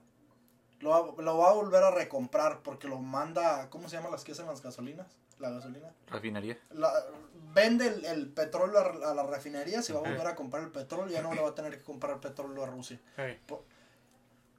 [0.80, 4.32] lo lo va a volver a recomprar porque lo manda, ¿cómo se llaman las que
[4.32, 5.06] hacen las gasolinas?
[5.40, 6.58] La gasolina Refinería.
[6.70, 6.92] la-
[7.52, 10.70] vende el, el petróleo a, a las refinerías y va a volver a comprar el
[10.70, 11.08] petróleo.
[11.12, 13.00] Ya no le va a tener que comprar petróleo a Rusia.
[13.16, 13.40] Hey.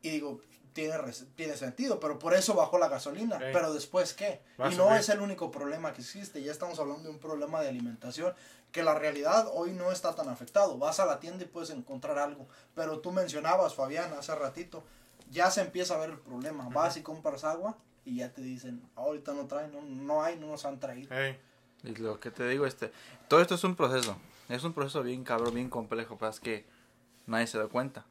[0.02, 0.42] Y digo,
[0.74, 0.96] tiene,
[1.36, 3.38] tiene sentido, pero por eso bajó la gasolina.
[3.54, 4.42] Pero después, ¿qué?
[4.58, 7.70] Y no es el único problema que existe, ya estamos hablando de un problema de
[7.70, 8.34] alimentación
[8.72, 10.78] que la realidad hoy no está tan afectado.
[10.78, 14.84] Vas a la tienda y puedes encontrar algo, pero tú mencionabas, Fabián, hace ratito,
[15.30, 16.68] ya se empieza a ver el problema.
[16.70, 20.48] Vas y compras agua y ya te dicen, ahorita no traen, no, no hay, no
[20.48, 21.14] nos han traído.
[21.16, 21.38] Ey,
[21.84, 22.92] Y lo que te digo, este,
[23.28, 24.18] todo esto es un proceso.
[24.50, 26.66] Es un proceso bien cabrón, bien complejo, pero es que
[27.26, 28.06] nadie se da cuenta.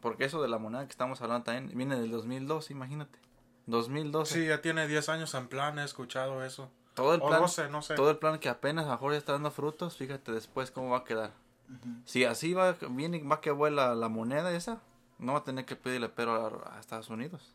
[0.00, 3.18] Porque eso de la moneda que estamos hablando también viene del 2002, imagínate.
[3.66, 4.34] 2012.
[4.34, 6.70] sí, ya tiene 10 años en plan, he escuchado eso.
[6.94, 7.94] todo el O plan, 12, no sé.
[7.94, 10.90] todo el plan que apenas a lo mejor ya está dando frutos, fíjate después cómo
[10.90, 11.32] va a quedar.
[12.04, 14.82] Si así va, viene, va que vuela la moneda esa,
[15.18, 16.34] no va a tener que pedirle pero
[16.66, 17.54] a, a Estados Unidos.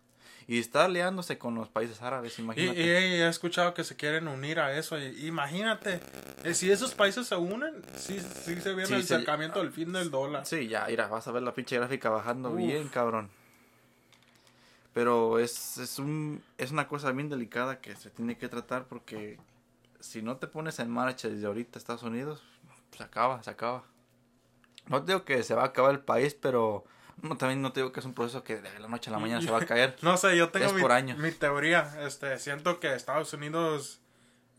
[0.49, 2.79] Y está aliándose con los países árabes, Y, imagínate.
[2.81, 4.97] y he escuchado que se quieren unir a eso.
[4.97, 5.99] y imagínate,
[6.45, 9.91] eh, si esos países se unen, sí, sí se viene Sí, el acercamiento del fin
[9.91, 10.45] del dólar.
[10.45, 12.57] Sí, ya, mira, vas a ver la pinche gráfica bajando Uf.
[12.57, 13.29] bien, cabrón.
[14.93, 19.37] Pero es, es, un, es una cosa bien delicada que se tiene que tratar porque
[19.99, 22.41] si no te pones en marcha desde ahorita Estados Unidos,
[22.95, 23.83] se acaba, se acaba.
[24.87, 26.85] No digo que se va a acabar el país, pero
[27.21, 29.19] no, también no te digo que es un proceso que de la noche a la
[29.19, 29.95] mañana se va a caer.
[30.01, 31.17] No sé, yo tengo mi, por años.
[31.17, 31.95] mi teoría.
[32.05, 34.01] Este, siento que Estados Unidos,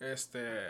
[0.01, 0.67] este,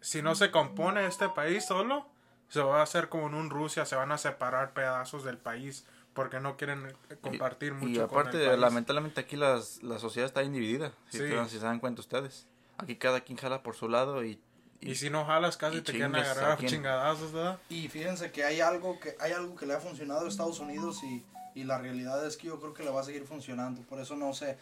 [0.00, 2.06] si no se compone este país solo,
[2.48, 5.86] se va a hacer como en un Rusia, se van a separar pedazos del país
[6.12, 8.60] porque no quieren compartir mucho Y con aparte, el país.
[8.60, 11.24] lamentablemente aquí las, la sociedad está dividida, si, Sí.
[11.24, 12.48] te si se dan cuenta ustedes.
[12.78, 14.40] Aquí cada quien jala por su lado y...
[14.80, 17.58] Y si no jalas, casi te quieren agarrar chingadazos, ¿verdad?
[17.68, 21.02] Y fíjense que hay algo que hay algo que le ha funcionado a Estados Unidos
[21.04, 21.22] y,
[21.54, 23.82] y la realidad es que yo creo que le va a seguir funcionando.
[23.82, 24.56] Por eso no sé,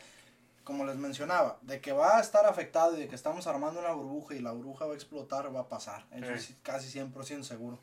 [0.64, 3.92] como les mencionaba, de que va a estar afectado y de que estamos armando una
[3.92, 6.04] burbuja y la burbuja va a explotar, va a pasar.
[6.10, 7.78] Eso es casi 100% seguro.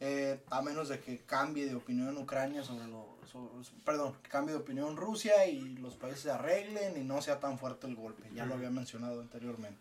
[0.00, 3.06] Eh, a menos de que cambie de opinión Ucrania sobre lo...
[3.30, 3.52] sobre-
[3.84, 7.58] perdón, que cambie de opinión Rusia y los países se arreglen y no sea tan
[7.58, 8.28] fuerte el golpe.
[8.34, 9.78] Ya lo había mencionado anteriormente.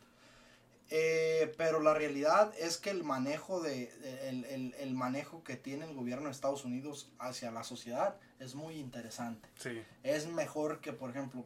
[0.93, 3.85] Eh, pero la realidad es que el manejo de
[4.29, 8.55] el, el- el manejo que tiene el gobierno de Estados Unidos hacia la sociedad es
[8.55, 9.47] muy interesante.
[9.55, 9.81] Sí.
[10.03, 11.45] Es mejor que, por ejemplo,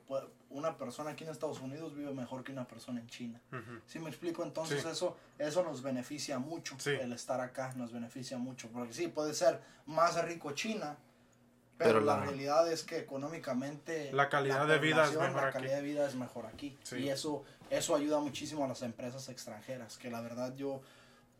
[0.50, 3.40] una persona aquí en Estados Unidos vive mejor que una persona en China.
[3.52, 3.82] Ujú.
[3.86, 4.44] ¿Sí me explico?
[4.44, 4.88] Entonces Sí.
[4.88, 6.76] eso eso nos beneficia mucho.
[6.80, 6.90] Sí.
[6.92, 8.68] El estar acá nos beneficia mucho.
[8.70, 10.98] Porque sí, puede ser más rico China,
[11.78, 15.42] pero, Pero la, la- realidad es que económicamente La calidad de vida es mejor la
[15.48, 15.54] aquí.
[15.54, 16.78] calidad de vida es mejor aquí.
[16.84, 16.98] Sí.
[16.98, 19.98] Y eso, eso ayuda muchísimo a las empresas extranjeras.
[19.98, 20.82] Que la verdad yo,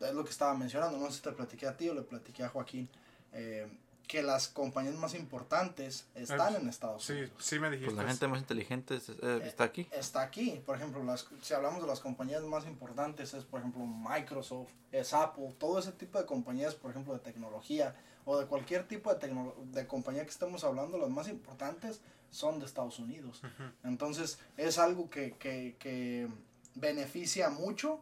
[0.00, 2.44] es lo que estaba mencionando, no sé si te platiqué a ti o le platiqué
[2.44, 2.88] a Joaquín.
[3.32, 3.66] eh,
[4.06, 7.30] que las compañías más importantes están Eh, en Estados Sí, Unidos.
[7.38, 7.92] sí me dijiste.
[7.92, 9.88] Pues la gente más inteligente es- eh, está aquí.
[9.90, 13.84] Está aquí, por ejemplo, las, si hablamos de las compañías más importantes, es por ejemplo
[13.84, 18.86] Microsoft, es Apple, todo ese tipo de compañías, por ejemplo, de tecnología o de cualquier
[18.86, 23.40] tipo de, de compañía que estemos hablando, las más importantes son de Estados Unidos.
[23.82, 26.28] Entonces es algo que, que, que
[26.74, 28.00] beneficia mucho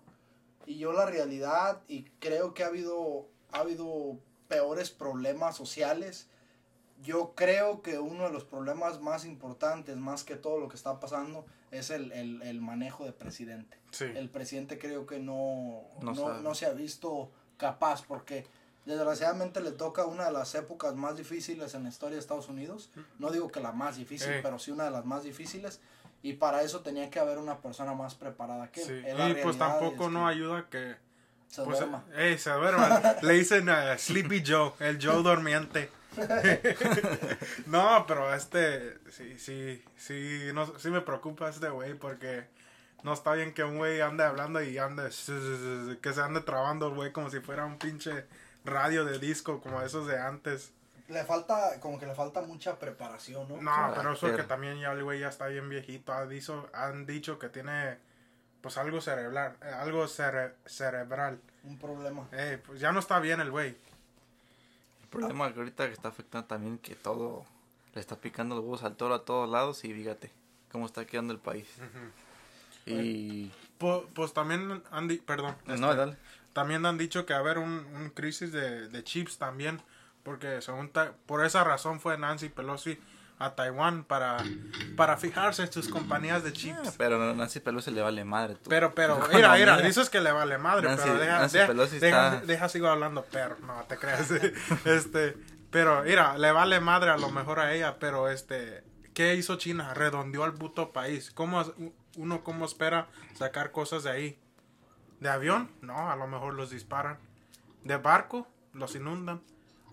[0.66, 6.28] y yo la realidad y creo que ha habido, ha habido peores problemas sociales.
[7.02, 11.00] Yo creo que uno de los problemas más importantes, más que todo lo que está
[11.00, 13.78] pasando, es el, el, el manejo de presidente.
[13.90, 14.04] Sí.
[14.04, 18.46] El presidente creo que no, No no, no se ha visto capaz porque
[18.86, 22.90] desgraciadamente le toca una de las épocas más difíciles en la historia de Estados Unidos.
[23.18, 24.40] No digo que la más difícil, Eh.
[24.42, 25.80] pero sí una de las más difíciles.
[26.22, 29.04] Y para eso tenía que haber una persona más preparada que él.
[29.16, 29.22] Sí.
[29.38, 30.96] Y pues tampoco es no que ayuda que
[31.48, 32.04] se Pues, duerma.
[32.16, 33.00] eh, se duerma.
[33.22, 35.90] Le dicen a Sleepy Joe, el Joe dormiente.
[37.66, 42.44] no, pero este, sí, sí, sí, no, sí me preocupa este güey porque
[43.02, 45.04] no está bien que un güey ande hablando y ande,
[46.00, 48.26] que se ande trabando el güey como si fuera un pinche
[48.64, 50.72] radio de disco como esos de antes.
[51.08, 53.60] Le falta, como que le falta mucha preparación, ¿no?
[53.60, 54.46] No, pero eso que Carácter.
[54.48, 56.12] también ya el güey ya está bien viejito.
[56.14, 57.98] Ha dicho, han dicho que tiene
[58.64, 61.38] pues algo cerebral, algo cere- cerebral.
[61.64, 62.26] Un problema.
[62.32, 63.76] Eh, pues ya no está bien el güey.
[65.02, 67.44] El problema que ahorita que está afectando también que todo
[67.94, 70.30] le está picando los huevos al toro a todos lados y fíjate
[70.72, 71.68] cómo está quedando el país.
[72.86, 76.16] Y Pues, pues también han di- perdón, no, este, dale.
[76.54, 79.78] también han dicho que va a haber un, un crisis de, de chips también,
[80.22, 82.98] porque según ta- por esa razón fue Nancy Pelosi
[83.44, 84.38] a Taiwán para,
[84.96, 86.78] para fijarse en sus compañías de chips.
[86.88, 88.54] Ah, Pero Nancy Pelosi le vale madre.
[88.54, 88.70] tú.
[88.70, 89.86] Pero, pero, No, mira, no, mira, mira.
[89.86, 92.88] dices que le vale madre, Nancy- pero deja, Nancy deja, Pelosi deja, está- deja sigo
[92.88, 94.30] hablando, pero, no, te creas,
[94.84, 95.36] este,
[95.70, 99.94] pero, mira, le vale madre a lo mejor a ella, pero, este, ¿qué hizo China?
[99.94, 101.64] Redondeó al puto país, ¿cómo,
[102.16, 104.38] uno cómo espera sacar cosas de ahí?
[105.20, 105.70] ¿De avión?
[105.80, 107.18] No, a lo mejor los disparan.
[107.82, 108.46] ¿De barco?
[108.72, 109.40] Los inundan.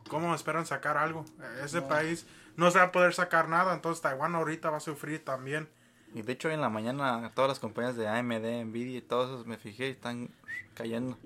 [0.09, 1.23] ¿cómo esperan sacar algo?
[1.63, 1.87] Ese No.
[1.87, 2.25] país
[2.57, 5.69] no se va a poder sacar nada, entonces Taiwán ahorita va a sufrir también.
[6.13, 9.29] Y de hecho hoy en la mañana todas las compañías de AMD, Nvidia y todos
[9.29, 10.29] esos me fijé están
[10.73, 11.17] cayendo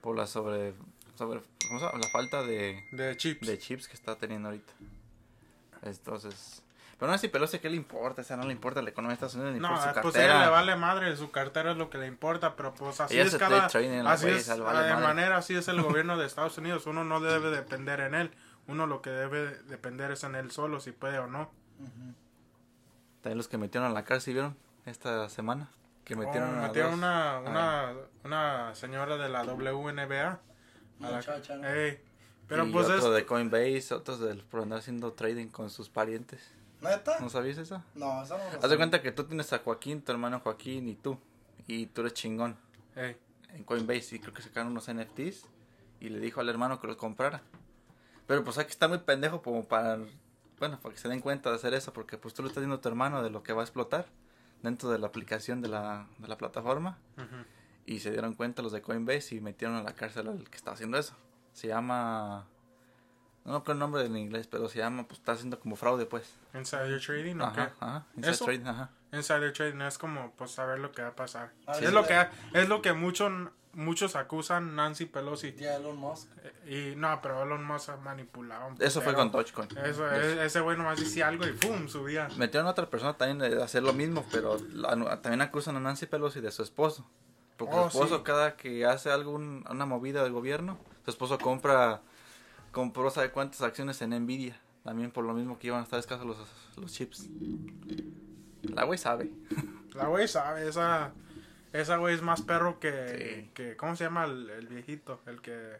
[0.00, 0.74] por la sobre,
[1.14, 1.98] sobre ¿cómo se llama?
[1.98, 3.46] la falta de, De chips.
[3.46, 4.72] de chips que está teniendo ahorita.
[5.82, 6.62] Entonces,
[6.98, 9.10] pero no es si Pelosi qué le importa, o sea, no le importa la economía
[9.10, 10.24] de Estados Unidos ni No, por su pues cartera.
[10.36, 13.24] ella le vale madre, su cartera es lo que le importa, pero pues así Ella
[13.26, 13.78] es cada, así
[14.28, 15.06] es, le vale de madre.
[15.06, 18.30] manera así es el gobierno de Estados Unidos, uno no debe depender en él,
[18.68, 21.42] uno lo que debe depender es en él solo, si puede o no.
[21.80, 22.14] Ujú.
[23.22, 24.56] También los que metieron a la cárcel, ¿vieron?
[24.84, 25.70] Esta semana.
[26.04, 26.98] Que metieron, Oh, a metieron dos.
[26.98, 27.40] una, Ah.
[27.40, 30.40] una, una señora de la WNBA.
[31.00, 31.68] a la- Muchacha, ¿no?
[31.68, 32.00] Ey,
[32.48, 35.90] pero y pues otro es, de Coinbase, otros del, por andar haciendo trading con sus
[35.90, 36.40] parientes.
[36.80, 37.18] ¿Neta?
[37.20, 37.82] ¿No sabías eso?
[37.94, 40.88] No, esa no lo Haz de cuenta que tú tienes a Joaquín, tu hermano Joaquín
[40.88, 41.18] y tú.
[41.66, 42.56] Y tú eres chingón
[42.94, 43.16] ey,
[43.52, 44.16] en Coinbase.
[44.16, 45.44] Y creo que sacaron unos NFTs.
[46.00, 47.42] Y le dijo al hermano que los comprara.
[48.26, 49.98] Pero pues hay que estar muy pendejo como para...
[50.58, 51.92] Bueno, para que se den cuenta de hacer eso.
[51.92, 54.06] Porque pues tú le estás diciendo a tu hermano de lo que va a explotar.
[54.62, 56.98] Dentro de la aplicación de la, de la plataforma.
[57.84, 60.74] Y se dieron cuenta los de Coinbase y metieron a la cárcel al que estaba
[60.74, 61.14] haciendo eso.
[61.52, 62.46] Se llama...
[63.44, 66.34] No acuerdo el nombre en inglés, pero se llama, pues está haciendo como fraude, pues.
[66.52, 67.60] Insider trading, ¿o qué?
[67.60, 68.06] Ajá, ajá.
[68.16, 68.44] Inside ¿Eso?
[68.44, 68.90] trading, ajá.
[69.12, 71.52] Insider trading es como pues saber lo que va a pasar.
[71.64, 73.30] A Sí, ver, es lo que es lo que muchos
[73.76, 75.54] muchos acusan Nancy Pelosi.
[75.54, 76.28] Ya Elon Musk.
[76.66, 78.66] Y no, pero Elon Musk ha manipulado.
[78.68, 79.68] un Eso fue con Dogecoin.
[79.84, 81.86] Eso, ese güey nomás decía algo y ¡pum!
[81.86, 82.28] subía.
[82.36, 86.06] Metieron a otra persona también de hacer lo mismo, pero la- también acusan a Nancy
[86.06, 87.08] Pelosi de su esposo.
[87.56, 88.22] Porque Oh, su esposo sí.
[88.24, 92.02] cada que hace algún, una movida del gobierno, su esposo compra,
[92.72, 94.60] compró sabe cuántas acciones en Nvidia.
[94.84, 96.36] También por lo mismo que iban a estar escasos los,
[96.76, 97.26] los chips.
[98.62, 99.30] La güey sabe.
[99.94, 101.12] La güey sabe, esa
[101.72, 103.50] esa güey es más perro que, Sí.
[103.54, 105.20] que ¿cómo se llama el, el viejito?
[105.26, 105.78] El que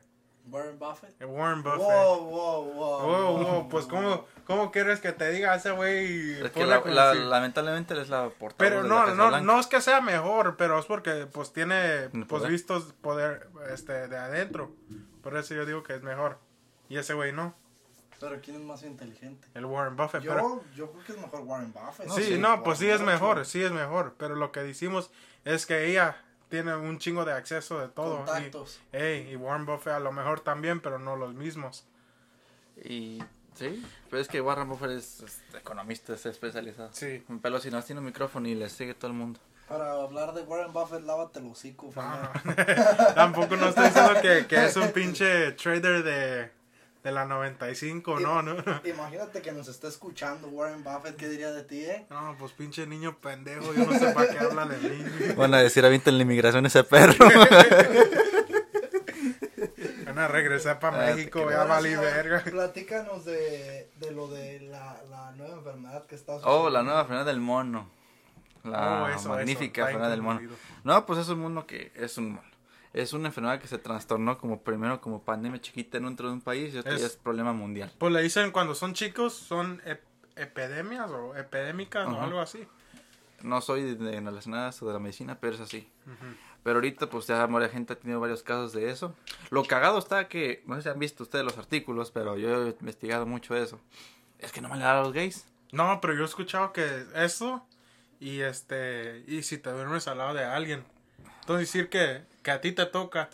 [0.49, 1.21] Warren Buffett.
[1.21, 1.81] el Warren Buffett.
[1.81, 2.99] Wow, wow, wow.
[3.01, 6.41] Oh, wow, pues ¿cómo, ¿cómo quieres que te diga ese güey?
[6.41, 9.41] Es que la- la- lamentablemente es la portada Pero de la no, no, Blanca.
[9.41, 12.51] no es que sea mejor, pero es porque pues tiene pues poder.
[12.53, 14.73] vistos poder este de adentro.
[15.23, 16.39] Por eso yo digo que es mejor.
[16.89, 17.53] Y ese güey no,
[18.21, 19.49] Pero ¿quién es más inteligente?
[19.55, 20.23] el Warren Buffett.
[20.23, 22.09] Yo, pero, yo creo que es mejor Warren Buffett.
[22.11, 24.15] sí, no, por pues sí es mejor, sí es mejor.
[24.17, 25.11] Pero lo que decimos
[25.47, 26.17] es que ella
[26.49, 28.19] tiene un chingo de acceso de todo.
[28.19, 28.81] Contactos.
[28.93, 31.87] Y, ey, y Warren Buffett a lo mejor también, pero no los mismos.
[32.85, 33.23] Y
[33.55, 36.91] sí, pero es que Warren Buffett es, es economista, es especializado.
[36.93, 37.25] Sí.
[37.41, 39.41] Pelosi no tiene un micrófono y le sigue todo el mundo.
[39.69, 43.05] Para hablar de Warren Buffett, lávate el hocico, Ah, Fernando.
[43.15, 46.51] Tampoco no estoy diciendo que, que es un pinche trader de,
[47.07, 48.57] de la 95, no, no.
[48.85, 52.05] Imagínate que nos está escuchando Warren Buffett, ¿qué diría de ti, eh?
[52.11, 55.05] No, pues pinche niño pendejo, yo no sé para qué habla de mí.
[55.37, 57.15] Van a decir, avienten la inmigración ese perro.
[60.07, 62.43] Van a regresar para Ah, México, ya valí verga.
[62.43, 67.27] Platícanos de, de lo de la, la nueva enfermedad que está oh, la nueva enfermedad
[67.27, 67.89] del mono.
[68.65, 70.41] La Oh, eso, magnífica eso, enfermedad del mono.
[70.83, 72.49] No, pues es un mono que es un mono.
[72.97, 76.75] Es una enfermedad que se trastornó como primero como pandemia chiquita dentro de un país
[76.75, 77.93] y otro Es- ya es problema mundial.
[77.99, 80.01] Pues le dicen cuando son chicos, son ep-
[80.37, 82.67] epidemias o epidémicas o algo así.
[83.43, 85.89] No soy de, de relacionadas o de la medicina, pero es así.
[86.63, 89.15] Pero ahorita pues ya varias gente ha tenido varios casos de eso.
[89.51, 92.71] Lo cagado está que, no sé si han visto ustedes los artículos, pero yo he
[92.81, 93.79] investigado mucho eso.
[94.39, 95.47] Es que no me le da a los gays.
[95.71, 97.67] No, pero yo he escuchado que eso
[98.21, 100.83] y este y si te duermes al lado de alguien.
[101.41, 103.29] Entonces decir que, que a ti te toca,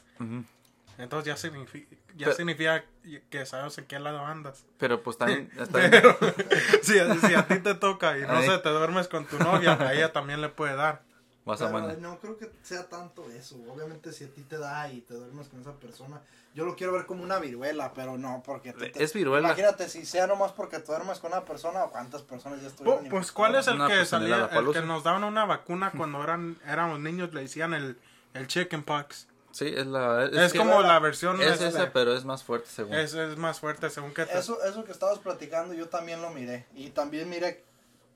[0.96, 2.84] entonces ya significa, ya Pero- significa
[3.28, 4.64] que sabes en qué lado andas.
[4.78, 5.50] Pero pues también...
[5.58, 5.90] está bien.
[5.90, 6.16] Pero
[6.82, 6.94] si,
[7.26, 8.46] si a ti te toca y no Ay.
[8.48, 11.02] sé, te duermes con tu novia, a ella también le puede dar.
[11.44, 11.98] Vas a Pero mandar.
[11.98, 13.56] no creo que sea tanto eso.
[13.68, 16.22] Obviamente si a ti te da y te duermes con esa persona,
[16.54, 19.48] yo lo quiero ver como una viruela, pero no porque te- Es viruela.
[19.48, 23.08] Imagínate si sea nomás porque te duermes con una persona, ¿cuántas personas ya estuvieron?
[23.10, 26.22] pues cuál es el No, que pues, salía, el que nos daban una vacuna cuando
[26.22, 27.98] eran éramos niños le decían el
[28.34, 29.28] el chickenpox.
[29.50, 30.24] Sí, es la...
[30.24, 32.94] Es, Es, que como la versión Es este, esa, pero es más fuerte según.
[32.94, 36.30] es, es más fuerte según que te- Eso, eso que estabas platicando yo también lo
[36.30, 36.64] miré.
[36.74, 37.62] Y también miré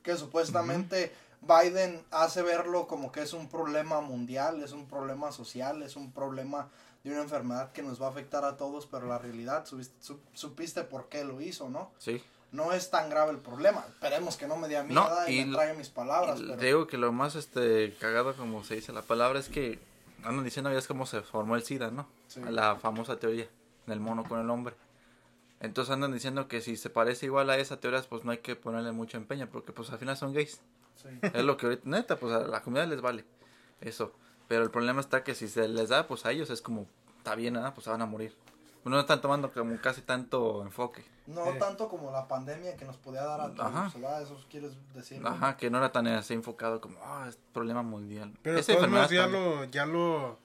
[0.03, 5.83] que supuestamente Biden hace verlo como que es un problema mundial, es un problema social,
[5.83, 6.69] es un problema
[7.05, 10.21] de una enfermedad que nos va a afectar a todos, pero la realidad, subiste- su-
[10.33, 11.93] supiste por qué lo hizo, ¿no?
[11.99, 12.25] Sí.
[12.53, 13.85] No es tan grave el problema.
[13.91, 16.41] Esperemos que no me dé a mí No, nada y, y me trague mis palabras.
[16.41, 19.79] Y pero- digo que lo más este cagado como se dice la palabra es que
[20.23, 22.09] andan diciendo ya es como se formó el SIDA, ¿no?
[22.27, 22.41] Sí.
[22.49, 23.49] La famosa teoría
[23.87, 24.75] del mono con el hombre.
[25.61, 28.57] Entonces andan diciendo que si se parece igual a esa teoría, pues no hay que
[28.57, 30.61] ponerle mucho empeño, porque pues al final son gays.
[30.97, 31.09] Sí.
[31.23, 33.25] Es lo que ahorita, neta, pues a la comunidad les vale.
[33.81, 34.13] Eso.
[34.49, 36.87] Pero el problema está que si se les da, pues a ellos es como,
[37.19, 37.73] está bien, ¿ah?
[37.75, 38.35] pues se van a morir.
[38.87, 41.05] Pues no están tomando como casi tanto enfoque.
[41.27, 41.59] No Eh.
[41.59, 43.97] tanto como la pandemia que nos podía dar a todos.
[44.23, 45.21] Eso quieres decir.
[45.27, 48.33] Ajá, que no era tan así enfocado como, ah, es problema mundial.
[48.43, 50.39] Pero Esa enfermedad ya lo, ya lo,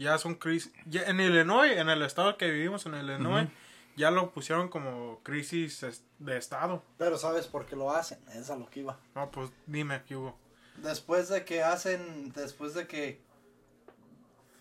[0.00, 0.72] ya son crisis.
[0.84, 3.48] Ya en Illinois, en el estado que vivimos, en Illinois,
[3.96, 5.86] ya lo pusieron como crisis
[6.18, 6.82] de estado.
[6.98, 8.18] Pero ¿sabes por qué lo hacen?
[8.34, 8.98] Es a lo que iba.
[9.14, 10.36] No, pues dime qué hubo.
[10.78, 13.20] Después de que hacen, después de que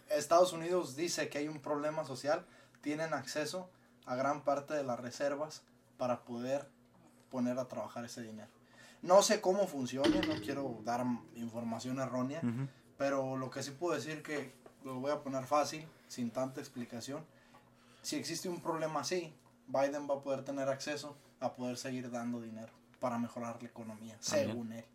[0.10, 2.46] Estados Unidos dice que hay un problema social,
[2.82, 3.70] tienen acceso
[4.06, 5.64] a gran parte de las reservas
[5.98, 6.70] para poder
[7.30, 8.50] poner a trabajar ese dinero.
[9.02, 11.06] No sé cómo funcione, no quiero dar
[11.36, 12.68] información errónea, Ujú.
[12.98, 14.54] pero lo que sí puedo decir que
[14.84, 17.26] lo voy a poner fácil, sin tanta explicación.
[18.02, 19.34] Si existe un problema así,
[19.68, 24.18] Biden va a poder tener acceso a poder seguir dando dinero para mejorar la economía,
[24.20, 24.86] según él.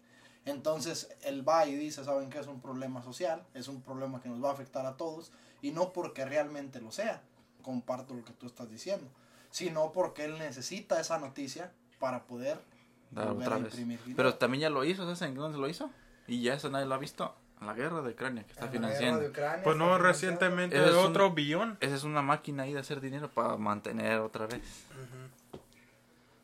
[0.45, 2.39] Entonces, él va y dice, ¿saben qué?
[2.39, 5.33] Es un problema social, es un problema que nos va a afectar a todos,
[5.63, 7.23] y no porque realmente lo sea,
[7.65, 9.09] comparto lo que tú estás diciendo,
[9.51, 12.61] sino porque él necesita esa noticia para poder
[13.11, 13.73] Dar volver otra a vez.
[13.73, 14.17] imprimir dinero.
[14.17, 15.91] Pero también ya lo hizo, ¿sabes en dónde lo hizo?
[16.29, 17.35] Y ya eso nadie lo ha visto.
[17.61, 19.21] En la guerra de Ucrania que está En financiando.
[19.21, 21.79] de Ucrania Pues no, recientemente Ese es un- otro billón.
[21.81, 24.61] Esa es una máquina ahí de hacer dinero para mantener otra vez.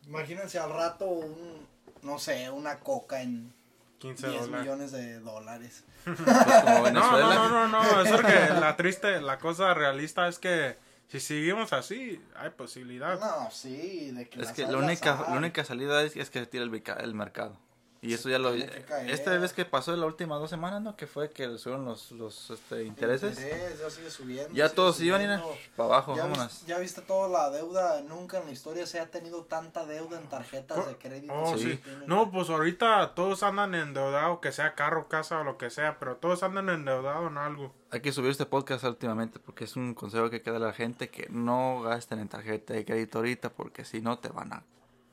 [0.06, 1.66] Imagínense al rato un,
[2.02, 3.52] no sé, una coca en
[3.98, 4.60] 15 10 dólares.
[4.66, 5.84] millones de dólares.
[6.04, 6.26] Pues como
[6.90, 10.76] No, no, no, no, no, es porque la triste, la cosa realista es que
[11.18, 13.18] si seguimos así, hay posibilidad.
[13.18, 16.46] No, sí, de que Es que la única, la única salida es, es que se
[16.46, 17.58] tire el mercado.
[18.02, 18.54] Y eso ya lo...
[18.54, 20.96] Esta vez que pasó en las últimas dos semanas, ¿no?
[20.96, 23.38] Que fue que subieron los, los este, intereses.
[23.38, 24.54] Interés, ya sigue subiendo.
[24.54, 25.42] Ya sigue todos iban a
[25.76, 26.46] para abajo, ¿Ya, vámonos.
[26.60, 30.18] vis- ya viste toda la deuda, nunca en la historia se ha tenido tanta deuda
[30.18, 31.34] en tarjetas de crédito.
[31.34, 31.72] Oh, Sí.
[31.72, 31.80] sí.
[32.06, 36.16] No, pues ahorita todos andan endeudados, que sea carro, casa o lo que sea, pero
[36.16, 37.74] todos andan endeudados en algo.
[37.90, 41.10] Hay que subir este podcast últimamente porque es un consejo que queda a la gente
[41.10, 44.62] que no gasten en tarjeta de crédito ahorita porque si no te van a...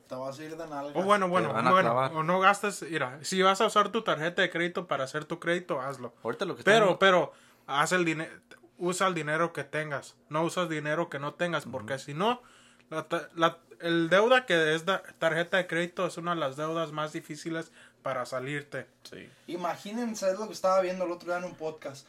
[0.07, 0.95] Te vas a ir de nalgas.
[0.95, 2.13] O bueno, bueno, bueno, clavar.
[2.13, 5.39] o no gastes, mira, si vas a usar tu tarjeta de crédito para hacer tu
[5.39, 6.13] crédito, hazlo.
[6.23, 7.33] Ahorita lo que Pero, pero,
[7.65, 8.31] haz el dinero,
[8.77, 12.41] usa el dinero que tengas, no usas dinero que no tengas, porque si no,
[12.89, 13.05] la,
[13.35, 17.11] la- el deuda que es da- tarjeta de crédito es una de las deudas más
[17.13, 18.87] difíciles para salirte.
[19.03, 19.29] Sí.
[19.47, 22.07] Imagínense, es lo que estaba viendo el otro día en un podcast.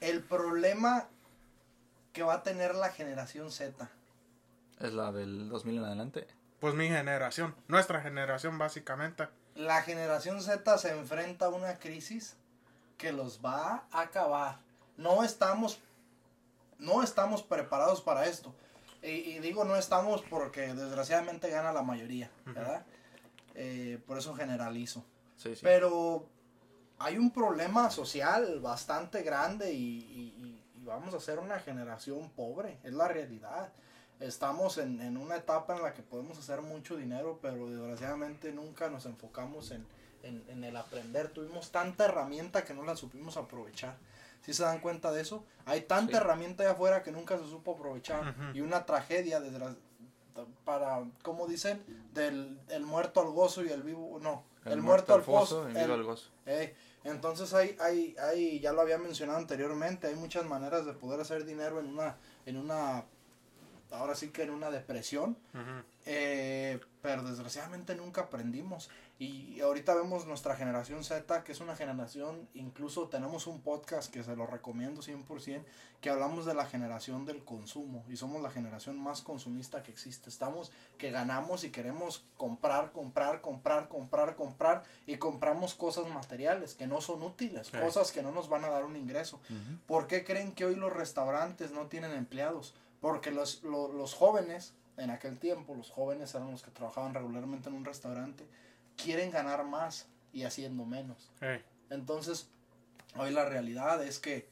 [0.00, 1.06] El problema
[2.12, 3.88] que va a tener la generación Z.
[4.80, 6.26] Es la del 2000 en adelante.
[6.60, 9.28] Pues mi generación, nuestra generación básicamente.
[9.54, 12.36] La generación Z se enfrenta a una crisis
[12.98, 14.58] que los va a acabar.
[14.96, 15.80] No estamos,
[16.78, 18.54] no estamos preparados para esto.
[19.02, 22.84] Y, y digo no estamos porque desgraciadamente gana la mayoría, ¿verdad?
[23.54, 25.02] Eh, por eso generalizo.
[25.36, 25.60] Sí, sí.
[25.62, 26.26] Pero
[26.98, 32.28] hay un problema social bastante grande y, y- y- y vamos a ser una generación
[32.30, 33.72] pobre, es la realidad.
[34.20, 38.90] Estamos en, en una etapa en la que podemos hacer mucho dinero, pero desgraciadamente nunca
[38.90, 39.86] nos enfocamos en,
[40.22, 41.28] en- en el aprender.
[41.28, 43.96] Tuvimos tanta herramienta que no la supimos aprovechar.
[44.42, 45.44] Si se dan cuenta de eso?
[45.66, 46.16] Hay tanta Sí.
[46.18, 48.34] herramienta allá afuera que nunca se supo aprovechar.
[48.54, 49.40] Y una tragedia
[50.64, 51.82] para, ¿cómo dicen?
[52.14, 55.94] Del el muerto al gozo y el vivo, no, el, muerto, al y el- vivo
[55.94, 56.28] al gozo.
[56.46, 61.20] eh, entonces hay, hay, hay, ya lo había mencionado anteriormente, hay muchas maneras de poder
[61.20, 62.16] hacer dinero en una,
[62.46, 63.04] en una,
[63.92, 65.36] ahora sí que en una depresión,
[66.06, 68.90] eh, pero desgraciadamente nunca aprendimos.
[69.18, 74.22] Y ahorita vemos nuestra generación Z, que es una generación, incluso tenemos un podcast que
[74.22, 75.62] se lo recomiendo 100%,
[76.00, 78.02] que hablamos de la generación del consumo.
[78.08, 80.30] Y somos la generación más consumista que existe.
[80.30, 84.84] Estamos que ganamos y queremos comprar, comprar, comprar, comprar, comprar.
[85.06, 87.76] Y compramos cosas materiales que no son útiles, Sí.
[87.78, 89.36] cosas que no nos van a dar un ingreso.
[89.50, 89.78] Ujú.
[89.86, 92.74] ¿Por qué creen que hoy los restaurantes no tienen empleados?
[93.00, 97.68] Porque los, lo- los jóvenes, en aquel tiempo, los jóvenes eran los que trabajaban regularmente
[97.68, 98.46] en un restaurante,
[98.96, 101.30] quieren ganar más y haciendo menos.
[101.88, 102.48] Entonces,
[103.16, 104.48] hoy la realidad es que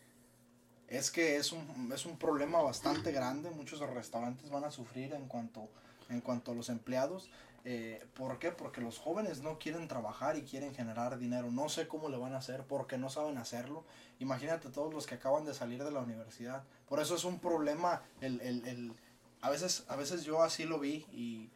[0.89, 3.51] es que es un, es un problema bastante grande.
[3.51, 5.69] Muchos restaurantes van a sufrir en cuanto,
[6.09, 7.29] en cuanto a los empleados.
[7.71, 8.51] Eh, ¿Por qué?
[8.51, 11.51] Porque los jóvenes no quieren trabajar y quieren generar dinero.
[11.51, 13.85] No sé cómo le van a hacer porque no saben hacerlo.
[14.21, 16.65] Imagínate todos los que acaban de salir de la universidad.
[16.89, 18.01] Por eso es un problema.
[18.23, 18.95] El, el, el,
[19.43, 21.51] a, veces, a veces yo así lo vi y,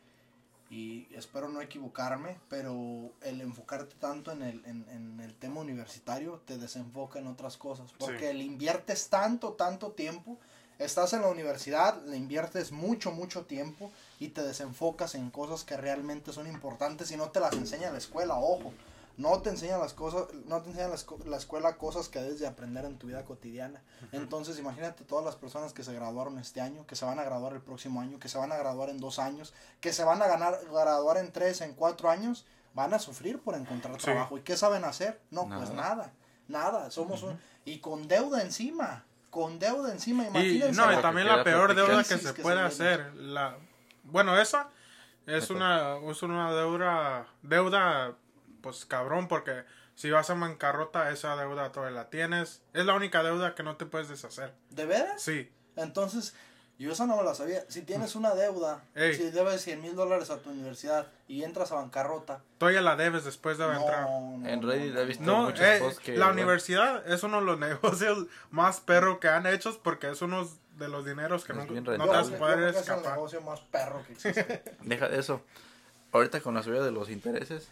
[0.69, 6.43] y espero no equivocarme, pero el enfocarte tanto en el, en, en el tema universitario
[6.45, 7.91] te desenfoca en otras cosas.
[7.99, 8.37] Porque Sí.
[8.37, 10.39] le inviertes tanto, tanto tiempo.
[10.85, 15.77] Estás en la universidad, le inviertes mucho, mucho tiempo y te desenfocas en cosas que
[15.77, 18.73] realmente son importantes y no te las enseña la escuela, ojo.
[19.19, 20.91] No te enseñan las cosas, no te enseñan
[21.27, 23.83] la, escuela cosas que debes de aprender en tu vida cotidiana.
[24.11, 27.53] Entonces, imagínate todas las personas que se graduaron este año, que se van a graduar
[27.53, 30.27] el próximo año, que se van a graduar en dos años, que se van a
[30.27, 34.05] ganar, graduar en tres, en cuatro años, van a sufrir por encontrar Sí.
[34.05, 34.39] trabajo.
[34.39, 35.21] ¿Y qué saben hacer?
[35.31, 35.75] No, pues Nada.
[35.75, 36.13] nada,
[36.49, 36.91] nada.
[36.91, 40.79] Somos un, y con deuda encima, con deuda encima, Y imagínense.
[40.79, 43.15] no, y también la peor deuda que se que puede se hacer.
[43.15, 43.57] La,
[44.05, 44.69] bueno, esa
[45.27, 48.15] es una, es una deuda, deuda,
[48.61, 49.65] pues cabrón, porque
[49.95, 52.63] si vas a bancarrota, esa deuda todavía la tienes.
[52.75, 54.53] Es la única deuda que no te puedes deshacer.
[54.69, 55.23] ¿De veras?
[55.23, 56.35] Sí, Entonces,
[56.83, 57.65] yo esa no me la sabía.
[57.69, 59.15] Si tienes una deuda, Ey.
[59.15, 63.25] si debes 100 mil dólares a tu universidad y entras a bancarrota, todavía la debes
[63.25, 64.03] después de no, entrar.
[64.03, 66.17] no, En Reddit no, he visto No, muchos eh, posts que...
[66.17, 70.49] la universidad es uno de los negocios más perro que han hecho porque es uno
[70.79, 73.61] de los dineros que Es no, no te vas a poder es el negocio más
[73.61, 74.63] perro que existe.
[74.83, 75.43] Deja de eso.
[76.13, 77.69] Ahorita con la subida de los intereses,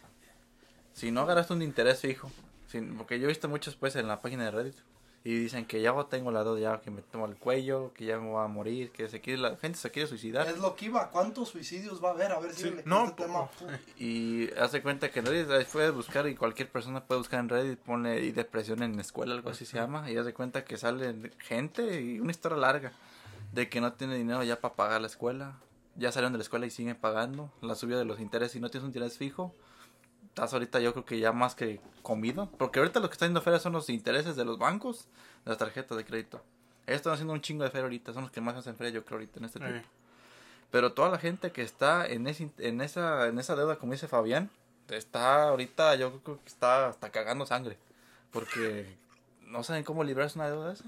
[0.93, 2.31] si no agarraste un interés fijo,
[2.69, 4.77] sin- porque yo he visto muchos pues en la página de Reddit
[5.23, 8.19] y dicen que ya tengo la deuda, ya que me tomo el cuello, que ya
[8.19, 10.47] me voy a morir, que se quiere, la gente se quiere suicidar.
[10.49, 11.11] es lo que iba.
[11.11, 12.33] ¿Cuántos suicidios va a haber?
[12.33, 13.51] A ver si Sí, le no, este tema.
[13.99, 17.51] Y hace cuenta que en Reddit ahí puedes buscar y cualquier persona puede buscar en
[17.51, 20.79] Reddit, pone y depresión en la escuela, algo así se llama, y hace cuenta que
[20.79, 22.93] sale gente y una historia larga
[23.53, 25.59] de que no tiene dinero ya para pagar la escuela,
[25.97, 28.71] ya salieron de la escuela y siguen pagando la subida de los intereses, si no
[28.71, 29.55] tienes un interés fijo,
[30.41, 33.43] estás ahorita yo creo que ya más que comido, porque ahorita lo que está yendo
[33.43, 35.07] feria son los intereses de los bancos,
[35.45, 36.43] de las tarjetas de crédito.
[36.87, 39.05] Ellos están haciendo un chingo de feria ahorita, son los que más hacen feria yo
[39.05, 39.79] creo ahorita en este tiempo.
[39.79, 39.85] Eh,
[40.71, 44.09] Pero toda la gente que está en, ese, en, esa, en esa deuda, como dice
[44.09, 44.51] Fabián,
[44.89, 47.77] está ahorita, yo creo que está hasta cagando sangre.
[48.33, 48.97] Porque
[49.43, 50.85] no saben cómo librarse una deuda de esa.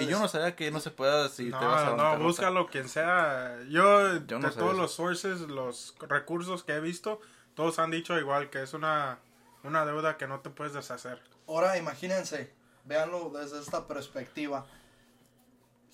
[0.00, 2.66] Y yo no sabía que no se pueda si te vas a no, no, búscalo
[2.66, 3.58] quien sea.
[3.70, 4.82] Yo, Yo no de todos eso.
[4.82, 7.20] los sources, los recursos que he visto,
[7.54, 9.18] todos han dicho igual que es una,
[9.64, 11.22] una deuda que no te puedes deshacer.
[11.46, 12.52] Ahora imagínense,
[12.84, 14.66] véanlo desde esta perspectiva.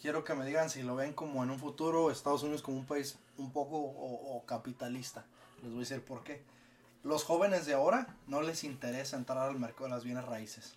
[0.01, 2.87] Quiero que me digan si lo ven como en un futuro Estados Unidos como un
[2.87, 5.25] país un poco o, o capitalista.
[5.63, 6.45] Les voy a decir por qué.
[7.03, 10.77] Los jóvenes de ahora no les interesa entrar al mercado de las bienes raíces.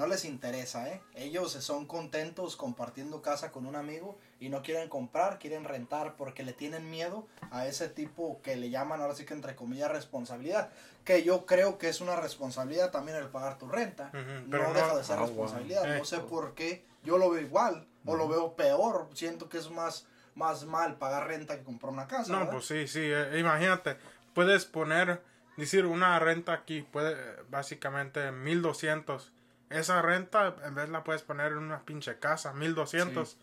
[0.00, 1.02] No les interesa, ¿eh?
[1.14, 6.42] Ellos son contentos compartiendo casa con un amigo y no quieren comprar, quieren rentar porque
[6.42, 10.70] le tienen miedo a ese tipo que le llaman ahora sí que entre comillas responsabilidad.
[11.04, 14.08] Que yo creo que es una responsabilidad también el pagar tu renta.
[14.10, 15.86] Pero no- deja de ser Ah, responsabilidad.
[15.86, 15.98] wow.
[15.98, 16.86] No sé por qué.
[17.04, 19.10] Yo lo veo igual o lo veo peor.
[19.12, 22.32] Siento que es más, más mal pagar renta que comprar una casa.
[22.32, 22.52] No, ¿verdad?
[22.54, 23.98] pues sí, sí, eh, imagínate,
[24.32, 25.22] puedes poner,
[25.58, 29.34] decir, una renta aquí, puede, eh, básicamente 1200.
[29.70, 33.36] Esa renta, en vez la puedes poner en una pinche casa, 1200.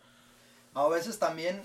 [0.74, 1.62] A veces también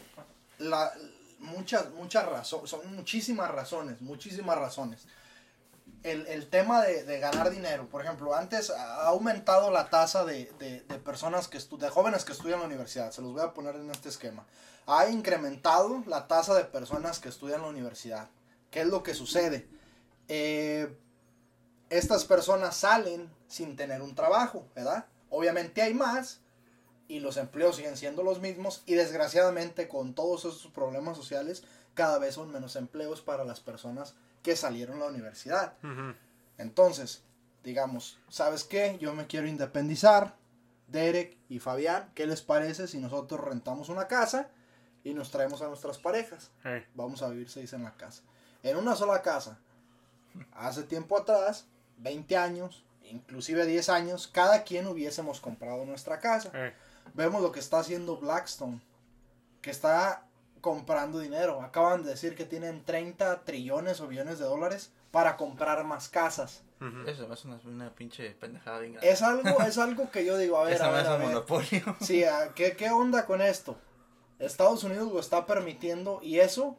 [0.58, 0.92] la,
[1.40, 5.06] muchas, muchas razones, son muchísimas razones, muchísimas razones.
[6.02, 10.52] El, el tema de, de ganar dinero, por ejemplo, antes ha aumentado la tasa de,
[10.60, 13.76] de, personas que de jóvenes que estudian en la universidad, se los voy a poner
[13.76, 14.46] en este esquema.
[14.86, 18.30] Ha incrementado la tasa de personas que estudian en la universidad.
[18.70, 19.68] ¿Qué es lo que sucede?
[20.28, 20.98] Eh,
[21.90, 25.06] estas personas salen sin tener un trabajo, ¿verdad?
[25.30, 26.42] Obviamente hay más,
[27.08, 32.18] y los empleos siguen siendo los mismos y desgraciadamente con todos esos problemas sociales cada
[32.18, 35.74] vez son menos empleos para las personas que salieron de la universidad.
[36.58, 37.22] Entonces,
[37.64, 38.98] digamos, ¿sabes qué?
[39.00, 40.36] Yo me quiero independizar.
[40.88, 44.50] Derek y Fabián, ¿qué les parece si nosotros rentamos una casa
[45.04, 46.50] y nos traemos a nuestras parejas?
[46.96, 48.24] Vamos a vivir seis en la casa.
[48.64, 49.60] En una sola casa.
[50.54, 52.84] Hace tiempo atrás, 20 años,
[53.14, 56.74] inclusive 10 años, cada quien hubiésemos comprado nuestra casa eh.
[57.14, 58.82] vemos lo que está haciendo Blackstone,
[59.62, 60.26] que está
[60.62, 61.62] comprando dinero.
[61.62, 66.64] Acaban de decir que tienen 30 trillones o billones de dólares para comprar más casas.
[67.08, 69.10] Eso es una, una pinche pendejada bien grande.
[69.10, 71.28] Es algo, es algo que yo digo, a ver, Esa a ver, a ver.
[71.28, 71.96] monopolio.
[72.02, 73.78] Sí, ¿a ¿qué, ¿qué onda con esto?
[74.40, 76.76] Estados Unidos lo está permitiendo y eso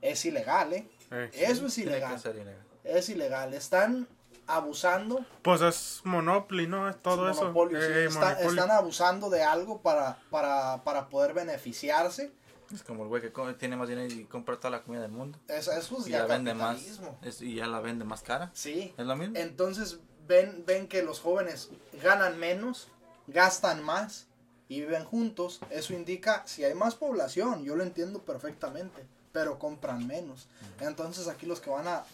[0.00, 0.88] es ilegal, ¿eh?
[1.12, 1.30] Eh.
[1.32, 2.18] Eso es Tiene que ilegal.
[2.18, 2.66] ser ilegal.
[2.82, 3.54] Es ilegal.
[3.54, 4.08] Están
[4.56, 6.88] abusando Pues es Monopoly, ¿no?
[6.88, 7.40] Es todo eso.
[7.42, 8.50] monopolio, sí, Eh, está- monopolio.
[8.50, 12.32] están abusando de algo para, para, para poder beneficiarse.
[12.72, 15.10] Es como el güey que come- tiene más dinero y compra toda la comida del
[15.10, 15.38] mundo.
[15.48, 16.78] Eso, eso es Y ya la vende más.
[17.22, 18.50] es- y ya la vende más cara.
[18.54, 18.94] Sí.
[18.96, 19.36] Es lo mismo.
[19.36, 19.98] Entonces
[20.28, 21.70] ven, ven que los jóvenes
[22.02, 22.86] ganan menos,
[23.26, 24.28] gastan más
[24.68, 25.58] y viven juntos.
[25.70, 30.46] Eso indica si hay más población, yo lo entiendo perfectamente, pero compran menos.
[30.78, 32.04] Entonces aquí los que van a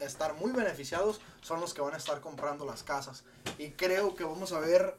[0.00, 3.24] estar muy beneficiados son los que van a estar comprando las casas.
[3.58, 4.96] Y creo que vamos a ver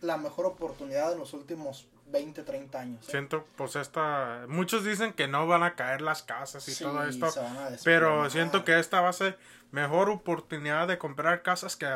[0.00, 3.08] la mejor oportunidad en los últimos 20, 30 años.
[3.08, 3.10] ¿eh?
[3.10, 4.44] Siento, pues esta...
[4.48, 7.30] Muchos dicen que no van a caer las casas y Sí, todo esto.
[7.30, 7.78] se van a desplomar.
[7.84, 9.38] Pero siento que esta va a ser
[9.72, 11.94] mejor oportunidad de comprar casas que,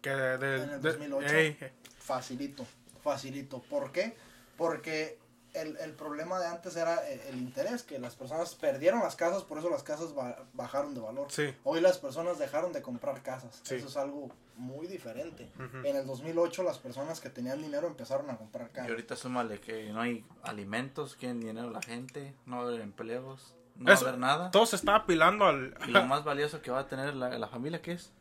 [0.00, 0.62] que de...
[0.62, 1.28] En el de- 2008.
[1.34, 1.58] Ey,
[1.98, 2.66] Facilito,
[3.04, 3.60] facilito.
[3.62, 4.16] ¿Por qué?
[4.56, 5.18] Porque
[5.54, 9.42] el, el problema de antes era el, el interés, que las personas perdieron las casas,
[9.44, 11.26] por eso las casas ba- bajaron de valor.
[11.30, 13.60] sí, Hoy las personas dejaron de comprar casas.
[13.64, 13.76] Sí.
[13.76, 15.50] Eso es algo muy diferente.
[15.56, 15.78] Ujú.
[15.86, 18.90] En el 2008 las personas que tenían dinero empezaron a comprar Y casas.
[18.90, 23.54] ahorita súmale que no hay alimentos, quieren dinero la gente, no va a haber empleos,
[23.76, 24.50] no va a haber nada.
[24.50, 25.74] todo se está apilando al...
[25.86, 28.12] Y lo más valioso que va a tener la, la familia, ¿qué es?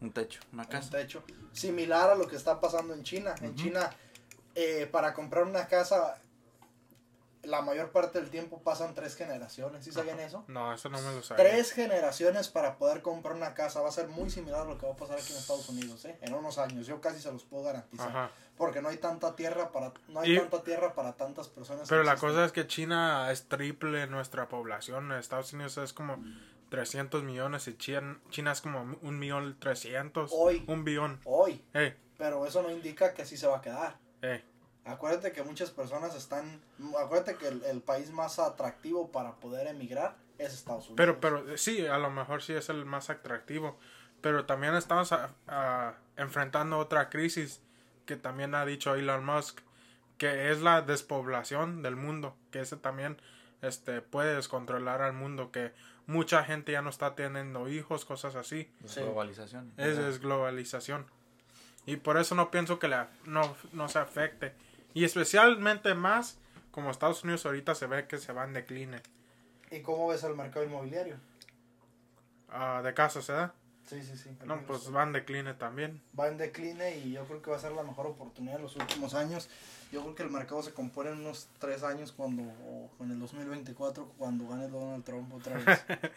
[0.00, 0.90] Un techo, una un casa.
[0.90, 1.22] techo.
[1.52, 3.34] Similar a lo que está pasando en China.
[3.42, 3.90] En China,
[4.54, 6.18] eh, para comprar una casa,
[7.42, 9.84] la mayor parte del tiempo pasan tres generaciones.
[9.84, 10.44] ¿Sí sabían eso?
[10.48, 11.44] No, eso no me lo sabía.
[11.44, 13.80] Tres generaciones para poder comprar una casa.
[13.80, 16.04] Va a ser muy similar a lo que va a pasar aquí en Estados Unidos,
[16.04, 16.18] ¿eh?
[16.20, 16.86] En unos años.
[16.86, 18.08] Yo casi se los puedo garantizar.
[18.08, 18.30] Ajá.
[18.56, 21.88] Porque no hay tanta tierra para, no hay Y- tanta tierra para tantas personas.
[21.88, 25.12] Pero la cosa es que China es triple nuestra población.
[25.12, 26.22] Estados Unidos es como
[26.68, 30.30] 300 millones y China, China es como un millón trescientos.
[30.34, 30.62] Hoy.
[30.68, 31.20] Un billón.
[31.24, 31.64] Hoy.
[32.18, 33.96] Pero eso no indica que así se va a quedar.
[34.90, 36.60] Acuérdate que muchas personas están.
[36.98, 40.96] Acuérdate que el, el país más atractivo para poder emigrar es Estados Unidos.
[40.96, 43.76] Pero, pero sí, a lo mejor sí es el más atractivo.
[44.20, 47.60] Pero también estamos a- a- enfrentando otra crisis
[48.06, 49.60] que también ha dicho Elon Musk,
[50.18, 53.16] que es la despoblación del mundo, que ese también
[53.62, 55.72] este, puede descontrolar al mundo, que
[56.06, 58.70] mucha gente ya no está teniendo hijos, cosas así.
[58.84, 59.00] Sí.
[59.00, 59.72] globalización.
[59.78, 61.06] Es, es globalización.
[61.86, 64.52] Y por eso no pienso que la, no, no se afecte.
[64.94, 66.38] Y especialmente más
[66.70, 69.00] como Estados Unidos ahorita se ve que se va en decline
[69.70, 71.16] ¿Y cómo ves el mercado inmobiliario?
[72.48, 73.52] ah, de casas, ¿verdad?
[73.90, 74.30] Sí, sí, sí.
[74.46, 76.00] No, pues va en decline también.
[76.18, 78.76] va en decline y yo creo que va a ser la mejor oportunidad en los
[78.76, 79.48] últimos años.
[79.90, 83.18] Yo creo que el mercado se compone en unos tres años cuando, o en el
[83.18, 85.80] 2024, cuando gane Donald Trump otra vez.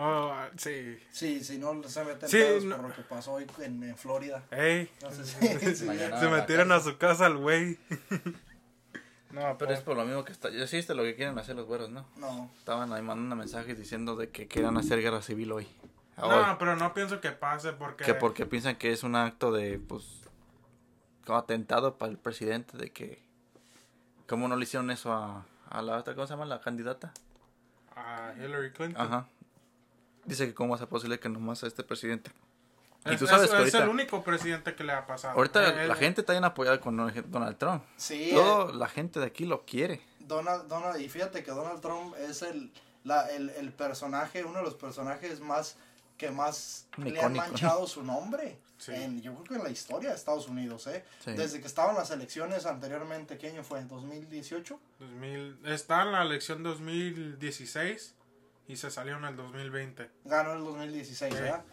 [0.00, 0.96] Oh, sí.
[1.10, 2.76] Sí, si no se meten Sí, no.
[2.76, 4.44] por lo que pasó hoy en, en Florida.
[4.52, 5.24] Ey, No sé
[5.74, 6.20] si- Mañana.
[6.20, 7.76] se metieron a su casa el güey.
[9.32, 10.50] no, Pero es por lo mismo que está.
[10.50, 12.06] Ya viste lo que quieren hacer los güeros, ¿no?
[12.16, 15.66] No, Estaban ahí mandando mensajes diciendo de que querían hacer guerra civil hoy.
[16.20, 16.28] Hoy.
[16.46, 18.04] No, pero no pienso que pase porque...
[18.04, 20.04] Que porque piensan que es un acto de, pues,
[21.26, 23.22] como atentado para el presidente de que,
[24.26, 26.44] ¿cómo no le hicieron eso a, a la otra, ¿cómo se llama?
[26.46, 27.12] La candidata.
[27.94, 29.00] A Hillary Clinton.
[29.06, 29.26] Ajá.
[30.24, 32.30] Dice que cómo va a ser posible que nomás a este presidente.
[33.06, 35.34] Y Es, tú sabes es- que es ahorita, el único presidente que le ha pasado.
[35.36, 37.82] ahorita Eh, la eh, gente está bien apoyada con Donald Trump.
[37.96, 40.00] sí, Toda la gente de aquí lo quiere.
[40.20, 42.70] Donald, Donald, y fíjate que Donald Trump es el,
[43.04, 45.76] la, el, el personaje, uno de los personajes más
[46.18, 48.58] que más le han manchado su nombre.
[48.78, 48.92] Sí.
[48.94, 51.04] En, yo creo que en la historia de Estados Unidos, ¿eh?
[51.24, 51.32] Sí.
[51.32, 53.82] Desde que estaban las elecciones anteriormente, ¿qué año fue?
[53.82, 54.78] ¿2018?
[55.00, 58.14] 2000, está en la elección 2016
[58.68, 60.08] y se salió en el 2020.
[60.26, 61.40] Ganó en el 2016, Sí.
[61.40, 61.64] ¿verdad?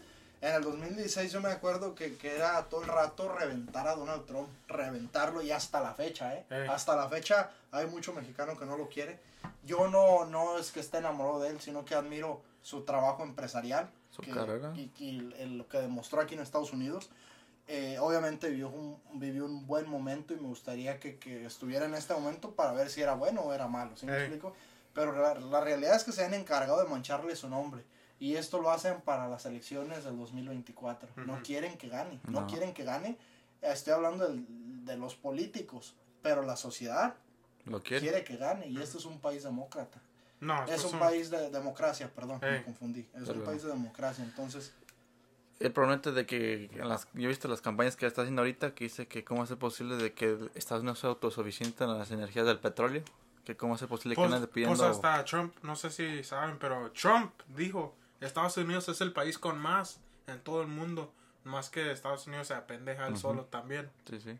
[0.42, 4.26] En el 2016 yo me acuerdo que, que era todo el rato reventar a Donald
[4.26, 6.46] Trump, reventarlo y hasta la fecha, ¿eh?
[6.50, 6.68] Eh.
[6.70, 9.20] Hasta la fecha hay mucho mexicano que no lo quiere.
[9.64, 13.92] Yo no, no es que esté enamorado de él, sino que admiro su trabajo empresarial.
[14.16, 14.74] Su que- carrera.
[14.76, 15.12] Y,
[15.46, 17.10] lo que demostró aquí en Estados Unidos.
[17.68, 21.96] Eh, obviamente vivió un, vivió un buen momento y me gustaría que, que estuviera en
[21.96, 24.20] este momento para ver si era bueno o era malo, ¿sí me Eh.
[24.22, 24.54] explico?
[24.94, 27.84] Pero la, la realidad es que se han encargado de mancharle su nombre.
[28.20, 31.10] Y esto lo hacen para las elecciones del 2024.
[31.26, 31.44] No Ujú.
[31.44, 32.20] quieren que gane.
[32.28, 32.48] No, No.
[32.48, 33.18] quieren que gane.
[33.62, 34.46] Estoy hablando del-
[34.86, 35.96] de los políticos.
[36.22, 37.16] Pero la sociedad
[37.66, 38.02] Lo quiere.
[38.02, 38.68] quiere que gane.
[38.68, 40.00] Y este es un país demócrata.
[40.42, 42.64] No, Es estos un son- país de democracia, perdón, me Eh.
[42.64, 43.08] confundí.
[43.14, 43.46] Es un Perdón.
[43.46, 44.24] país de democracia.
[44.24, 44.74] Entonces,
[45.60, 48.42] El problema es de que en las, yo he visto las campañas que está haciendo
[48.42, 52.12] ahorita que dice que cómo hace posible de que Estados Unidos sea autosuficiente en las
[52.12, 53.04] energías del petróleo.
[53.46, 54.76] Que cómo hace posible Pues, que ande pidiendo...
[54.76, 59.38] pues hasta Trump, no sé si saben, pero Trump dijo, Estados Unidos es el país
[59.38, 61.14] con más en todo el mundo.
[61.46, 63.22] Más que Estados Unidos se apendeja él Ujú.
[63.22, 63.90] solo también.
[64.10, 64.38] Sí, sí.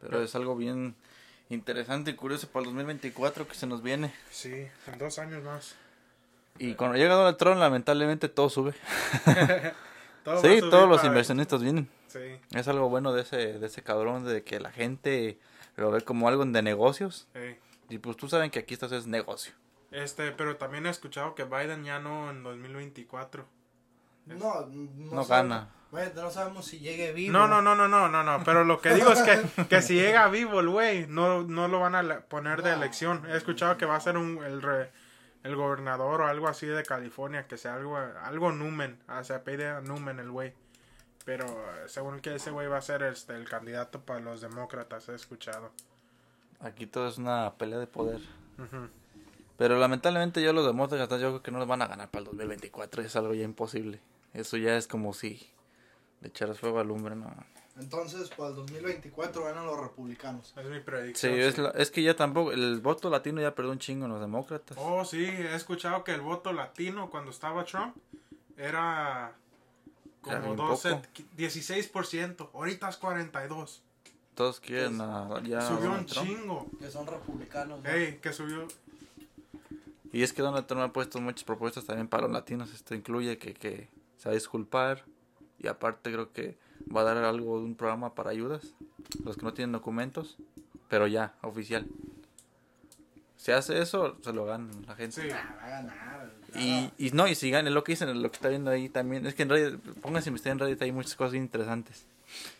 [0.00, 0.96] Pero es algo bien
[1.48, 4.12] interesante y curioso para el 2024 que se nos viene.
[4.30, 5.74] Sí, en dos años más.
[6.58, 8.74] Y cuando llega Donald Trump, lamentablemente todo sube.
[10.24, 11.88] Todo sí, todos los inversionistas vienen.
[12.08, 12.18] Sí,
[12.52, 15.38] Es algo bueno de ese, de ese cabrón, de que la gente
[15.76, 17.28] lo ve como algo de negocios.
[17.34, 17.56] sí.
[17.88, 19.52] Y pues tú saben que aquí esto es negocio.
[19.92, 23.46] Este, pero también he escuchado que Biden ya no en 2024.
[24.26, 24.34] no,
[24.66, 25.68] no, No sabe- gana.
[25.96, 27.32] Bueno, no sabemos si llegue vivo.
[27.32, 28.44] No, no, no, no, no, no, no.
[28.44, 31.80] Pero lo que digo es que, que si llega vivo el güey, no, no lo
[31.80, 33.24] van a poner de elección.
[33.30, 34.90] He escuchado que va a ser un, el, re-
[35.42, 38.98] el gobernador o algo así de California, que sea algo, algo Numen.
[39.08, 40.52] O sea, pide Numen el güey.
[41.24, 45.08] Pero eh, según que ese güey va a ser este, el candidato para los demócratas,
[45.08, 45.72] he escuchado.
[46.60, 48.20] Aquí todo es una pelea de poder.
[49.56, 52.26] Pero lamentablemente yo los demócratas yo creo que no los van a ganar para el
[52.26, 53.02] 2024.
[53.02, 54.00] Es algo ya imposible.
[54.34, 55.50] Eso ya es como si
[56.20, 57.32] le echaras fuego al lumbre, ¿no?
[57.78, 60.54] Entonces, para el 2024 ganan los republicanos.
[60.56, 61.34] Es mi Sí, predicción.
[61.34, 61.60] es, sí.
[61.60, 64.78] la- es que ya tampoco, el voto latino ya perdió un chingo en los demócratas.
[64.80, 67.94] Oh, sí, he escuchado que el voto latino cuando estaba Trump
[68.56, 69.34] era
[70.22, 71.02] como bien 12, poco.
[71.36, 72.50] 16%.
[72.54, 73.80] Ahorita es 42%.
[74.34, 76.26] Todos quieren a, ya a Subió un Trump.
[76.28, 76.66] chingo.
[76.78, 77.82] Que son republicanos.
[77.82, 77.88] ¿no?
[77.90, 78.66] Ey, que subió.
[80.12, 82.72] Y es que Donald Trump ha puesto muchas propuestas también para los latinos.
[82.72, 85.04] Esto incluye que, que se va a disculpar.
[85.58, 86.56] Y aparte creo que
[86.94, 88.74] va a dar algo de un programa para ayudas.
[89.24, 90.36] Los que no tienen documentos.
[90.88, 91.86] Pero ya, oficial.
[93.36, 95.22] Si hace eso, se lo ganan la gente.
[95.22, 95.28] Sí.
[95.30, 96.32] Ah, va a ganar.
[96.54, 99.26] Y, y no, y si gana, lo que dicen, lo que está viendo ahí también,
[99.26, 102.06] es que en Reddit, pónganse investigar en Reddit, hay muchas cosas bien interesantes.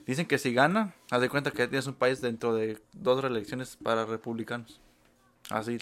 [0.06, 3.22] Dicen que si gana, haz de cuenta que ya tienes un país dentro de dos
[3.22, 4.80] reelecciones para republicanos.
[5.50, 5.78] Así.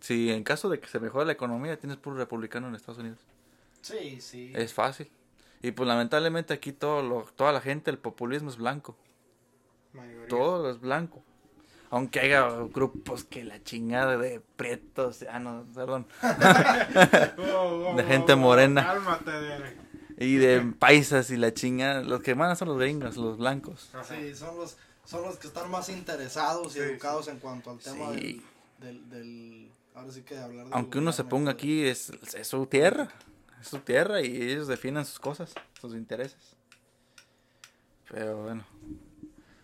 [0.00, 3.18] Si en caso de que se mejore la economía, tienes puro republicano en Estados Unidos.
[3.82, 4.52] Sí, sí.
[4.54, 5.08] Es fácil.
[5.62, 8.96] Y pues lamentablemente aquí todo lo, toda la gente, el populismo es blanco.
[9.92, 10.28] mayoría.
[10.28, 11.22] Todo es blanco.
[11.90, 16.06] Aunque haya grupos que la chingada de prietos, ah no, perdón,
[17.38, 18.84] Oh, oh, De gente morena.
[18.84, 19.76] Cálmate, de...
[20.18, 23.88] y de paisas y la chingada, los que mandan son los gringos, los blancos.
[23.94, 24.04] Ajá.
[24.04, 27.78] Sí, son los, son los que están más interesados y Sí, educados en cuanto al
[27.78, 28.42] tema Sí.
[28.78, 32.46] del, del, del- Ahora sí que hablar del Aunque uno se ponga aquí, es, es
[32.46, 33.08] su tierra,
[33.60, 36.56] es su tierra y ellos defienden sus cosas, sus intereses.
[38.10, 38.64] Pero bueno.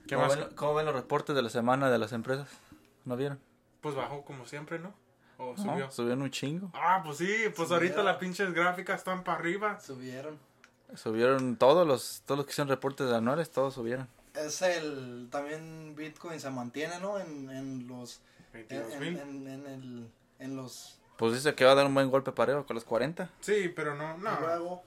[0.06, 0.36] ¿Qué ¿Cómo más?
[0.36, 2.48] ven, cómo ven los reportes de la semana de las empresas?
[3.04, 3.40] ¿No vieron?
[3.80, 4.94] Pues bajó como siempre, ¿no?
[5.38, 5.90] ¿O No, subió?
[5.90, 6.70] subieron un chingo.
[6.74, 7.26] Ah, pues sí,
[7.56, 7.72] pues Subieron.
[7.72, 9.80] ahorita las pinches gráficas están para arriba.
[9.80, 10.38] Subieron.
[10.94, 14.08] Subieron todos los, todos los que hicieron reportes de anuales, todos subieron.
[14.34, 15.28] Es el.
[15.30, 17.18] También Bitcoin se mantiene, ¿no?
[17.18, 18.20] En, en los.
[18.52, 19.18] En, 22 en, mil.
[19.18, 20.98] en, en el, en los.
[21.16, 23.30] Pues dice que va a dar un buen golpe pareo con los 40.
[23.40, 24.40] Sí, pero no, Y no.
[24.40, 24.82] luego.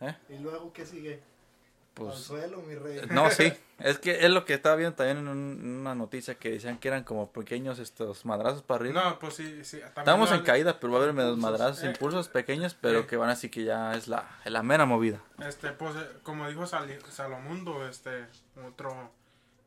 [0.00, 0.16] ¿Eh?
[0.30, 1.14] ¿Y luego qué sigue?
[1.14, 3.00] Al Pues suelo, mi rey.
[3.10, 3.52] No, sí.
[3.82, 6.78] Es que es lo que estaba viendo también en, un- en una noticia que decían
[6.78, 9.02] que eran como pequeños estos madrazos para arriba.
[9.02, 9.78] No, pues sí, sí.
[9.78, 11.50] Estamos en caída, pero va a haber menos Impulsos.
[11.60, 11.86] madrazos, Eh.
[11.88, 13.06] impulsos pequeños, pero Eh.
[13.08, 15.20] que van así que ya es la, es la mera movida.
[15.44, 18.26] Este, pues, eh, como dijo Sali- Salomundo, este,
[18.64, 19.10] otro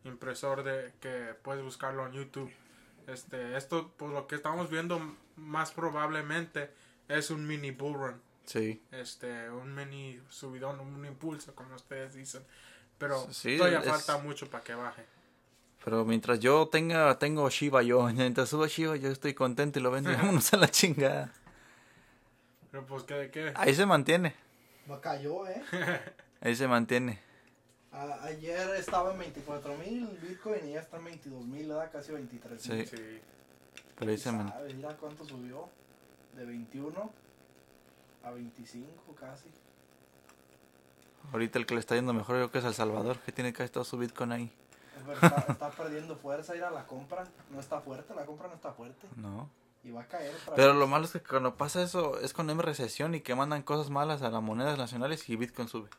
[0.05, 2.51] impresor de que puedes buscarlo en YouTube.
[3.07, 5.01] Este, esto, pues lo que estamos viendo
[5.36, 6.69] más probablemente
[7.07, 8.21] es un mini bull run.
[8.45, 8.81] Sí.
[8.91, 12.43] Este, un mini subidón, un impulso, como ustedes dicen.
[12.97, 15.05] Pero Sí, todavía es- falta mucho para que baje.
[15.83, 19.91] Pero mientras yo tenga, tengo Shiba yo, mientras suba Shiba yo estoy contento y lo
[19.91, 21.31] vendo y vámonos a la chingada.
[22.71, 23.29] Pero pues, ¿qué?
[23.31, 23.51] qué?
[23.55, 24.36] Ahí se mantiene,
[24.88, 25.61] No cayó, ¿eh?
[26.41, 27.19] ahí se mantiene.
[27.91, 31.89] A- ayer estaba en 24 mil Bitcoin y ya está en 22 mil, ¿verdad?
[31.91, 32.86] Casi 23 Sí.
[32.86, 33.21] Sí.
[33.99, 34.73] Se mantiene.
[34.73, 35.69] Mira cuánto subió.
[36.35, 37.11] De 21
[38.25, 39.49] a 25 casi.
[41.31, 43.53] Ahorita el que le está yendo mejor yo creo que es El Salvador, que tiene
[43.53, 44.51] casi todo su Bitcoin ahí.
[44.97, 47.23] Es verdad, Está, perdiendo fuerza ir a la compra.
[47.51, 49.07] No está fuerte, la compra no está fuerte.
[49.15, 49.49] No.
[49.83, 50.35] Y va a caer.
[50.55, 50.77] Pero vez.
[50.77, 53.89] lo malo es que cuando pasa eso es cuando hay recesión y que mandan cosas
[53.89, 55.89] malas a las monedas nacionales y Bitcoin sube.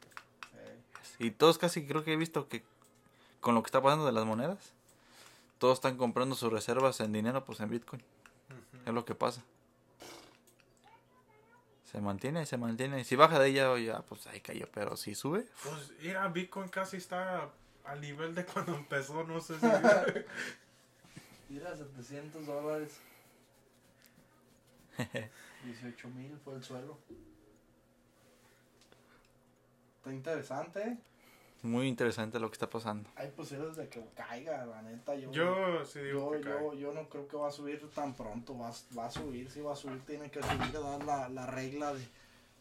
[1.18, 2.62] Y todos casi creo que he visto que
[3.40, 4.74] con lo que está pasando de las monedas,
[5.58, 8.02] todos están comprando sus reservas en dinero, pues en Bitcoin.
[8.84, 9.42] Es lo que pasa.
[11.84, 13.00] Se mantiene, se mantiene.
[13.00, 14.68] Y si baja de ella, ya, pues ahí cayó.
[14.72, 17.50] Pero si sube, Pues, mira, Bitcoin casi está
[17.84, 19.66] al nivel de cuando empezó, no sé si...
[21.48, 22.98] Mira, 700 dólares.
[25.64, 26.98] 18 mil fue el suelo.
[29.98, 30.98] Está interesante.
[31.62, 33.08] Muy interesante lo que está pasando.
[33.16, 35.14] Hay posibilidades de que caiga, la neta.
[35.14, 36.52] Yo, Yo sí digo yo, que cae.
[36.62, 38.56] yo, yo no creo que va a subir tan pronto.
[38.56, 40.00] Va, va a subir, sí va a subir.
[40.06, 42.06] Tiene que subir, dar la, la regla de,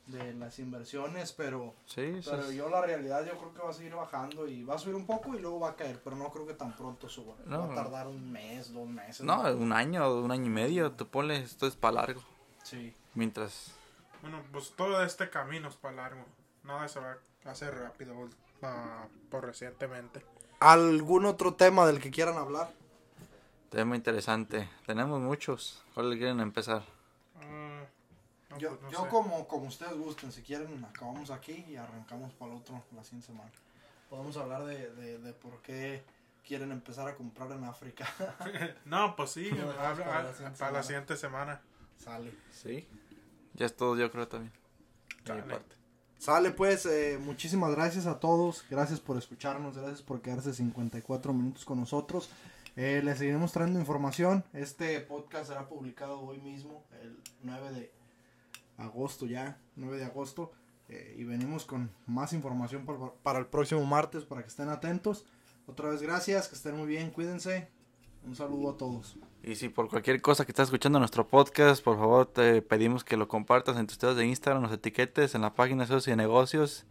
[0.08, 1.34] de las inversiones.
[1.34, 4.48] Pero, Sí, pero es- yo la realidad yo creo que va a seguir bajando.
[4.48, 6.00] Y va a subir un poco y luego va a caer.
[6.04, 7.36] Pero no creo que tan pronto suba.
[7.46, 7.68] No.
[7.68, 9.24] Va a tardar un mes, dos meses.
[9.26, 12.22] No, un año, un año y medio, tú ponle, esto es para largo.
[12.64, 12.94] Sí.
[13.14, 13.72] Mientras,
[14.22, 16.26] Bueno, pues todo este camino es para largo.
[16.64, 18.28] Nada se va a hacer rápido
[19.30, 20.24] por recientemente.
[20.60, 22.72] ¿Algún otro tema del que quieran hablar?
[23.70, 24.70] tema interesante.
[24.86, 25.84] Tenemos muchos.
[25.94, 26.84] ¿Cuál le quieren empezar?
[28.50, 32.32] No, Yo, pues no yo como, como ustedes gusten, si quieren acabamos aquí y arrancamos
[32.34, 33.52] para el otro la siguiente semana.
[34.10, 36.04] Podemos hablar de, de, de por qué
[36.48, 38.08] quieren empezar a comprar en África.
[38.86, 40.84] No, pues sí, para la siguiente para la semana.
[40.84, 41.62] siguiente semana.
[41.98, 42.32] Sale.
[42.52, 42.88] Sí.
[43.56, 44.54] Ya es todo, yo creo también.
[45.26, 45.76] De mi parte.
[46.18, 51.66] Sale pues, eh, muchísimas gracias a todos, gracias por escucharnos, gracias por quedarse 54 minutos
[51.66, 52.30] con nosotros.
[52.76, 54.44] Eh, les seguiremos trayendo información.
[54.54, 57.92] Este podcast será publicado hoy mismo, el 9 de
[58.78, 60.52] agosto ya, 9 de agosto.
[60.88, 65.26] Eh, y venimos con más información para, para el próximo martes para que estén atentos.
[65.68, 67.70] Otra vez gracias, que estén muy bien, cuídense.
[68.26, 69.18] Un saludo a todos.
[69.46, 73.16] Y si por cualquier cosa que estás escuchando nuestro podcast, por favor te pedimos que
[73.16, 76.86] lo compartas en tus estados de Instagram, nos etiquetes en la página Socios y Negocios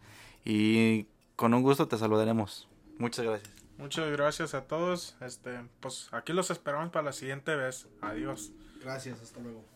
[0.45, 2.69] y con un gusto te saludaremos.
[2.97, 3.53] Muchas gracias.
[3.77, 5.17] Muchas gracias a todos.
[5.19, 7.89] Este, pues aquí los esperamos para la siguiente vez.
[7.99, 8.53] Adiós.
[8.81, 9.74] Gracias, hasta luego.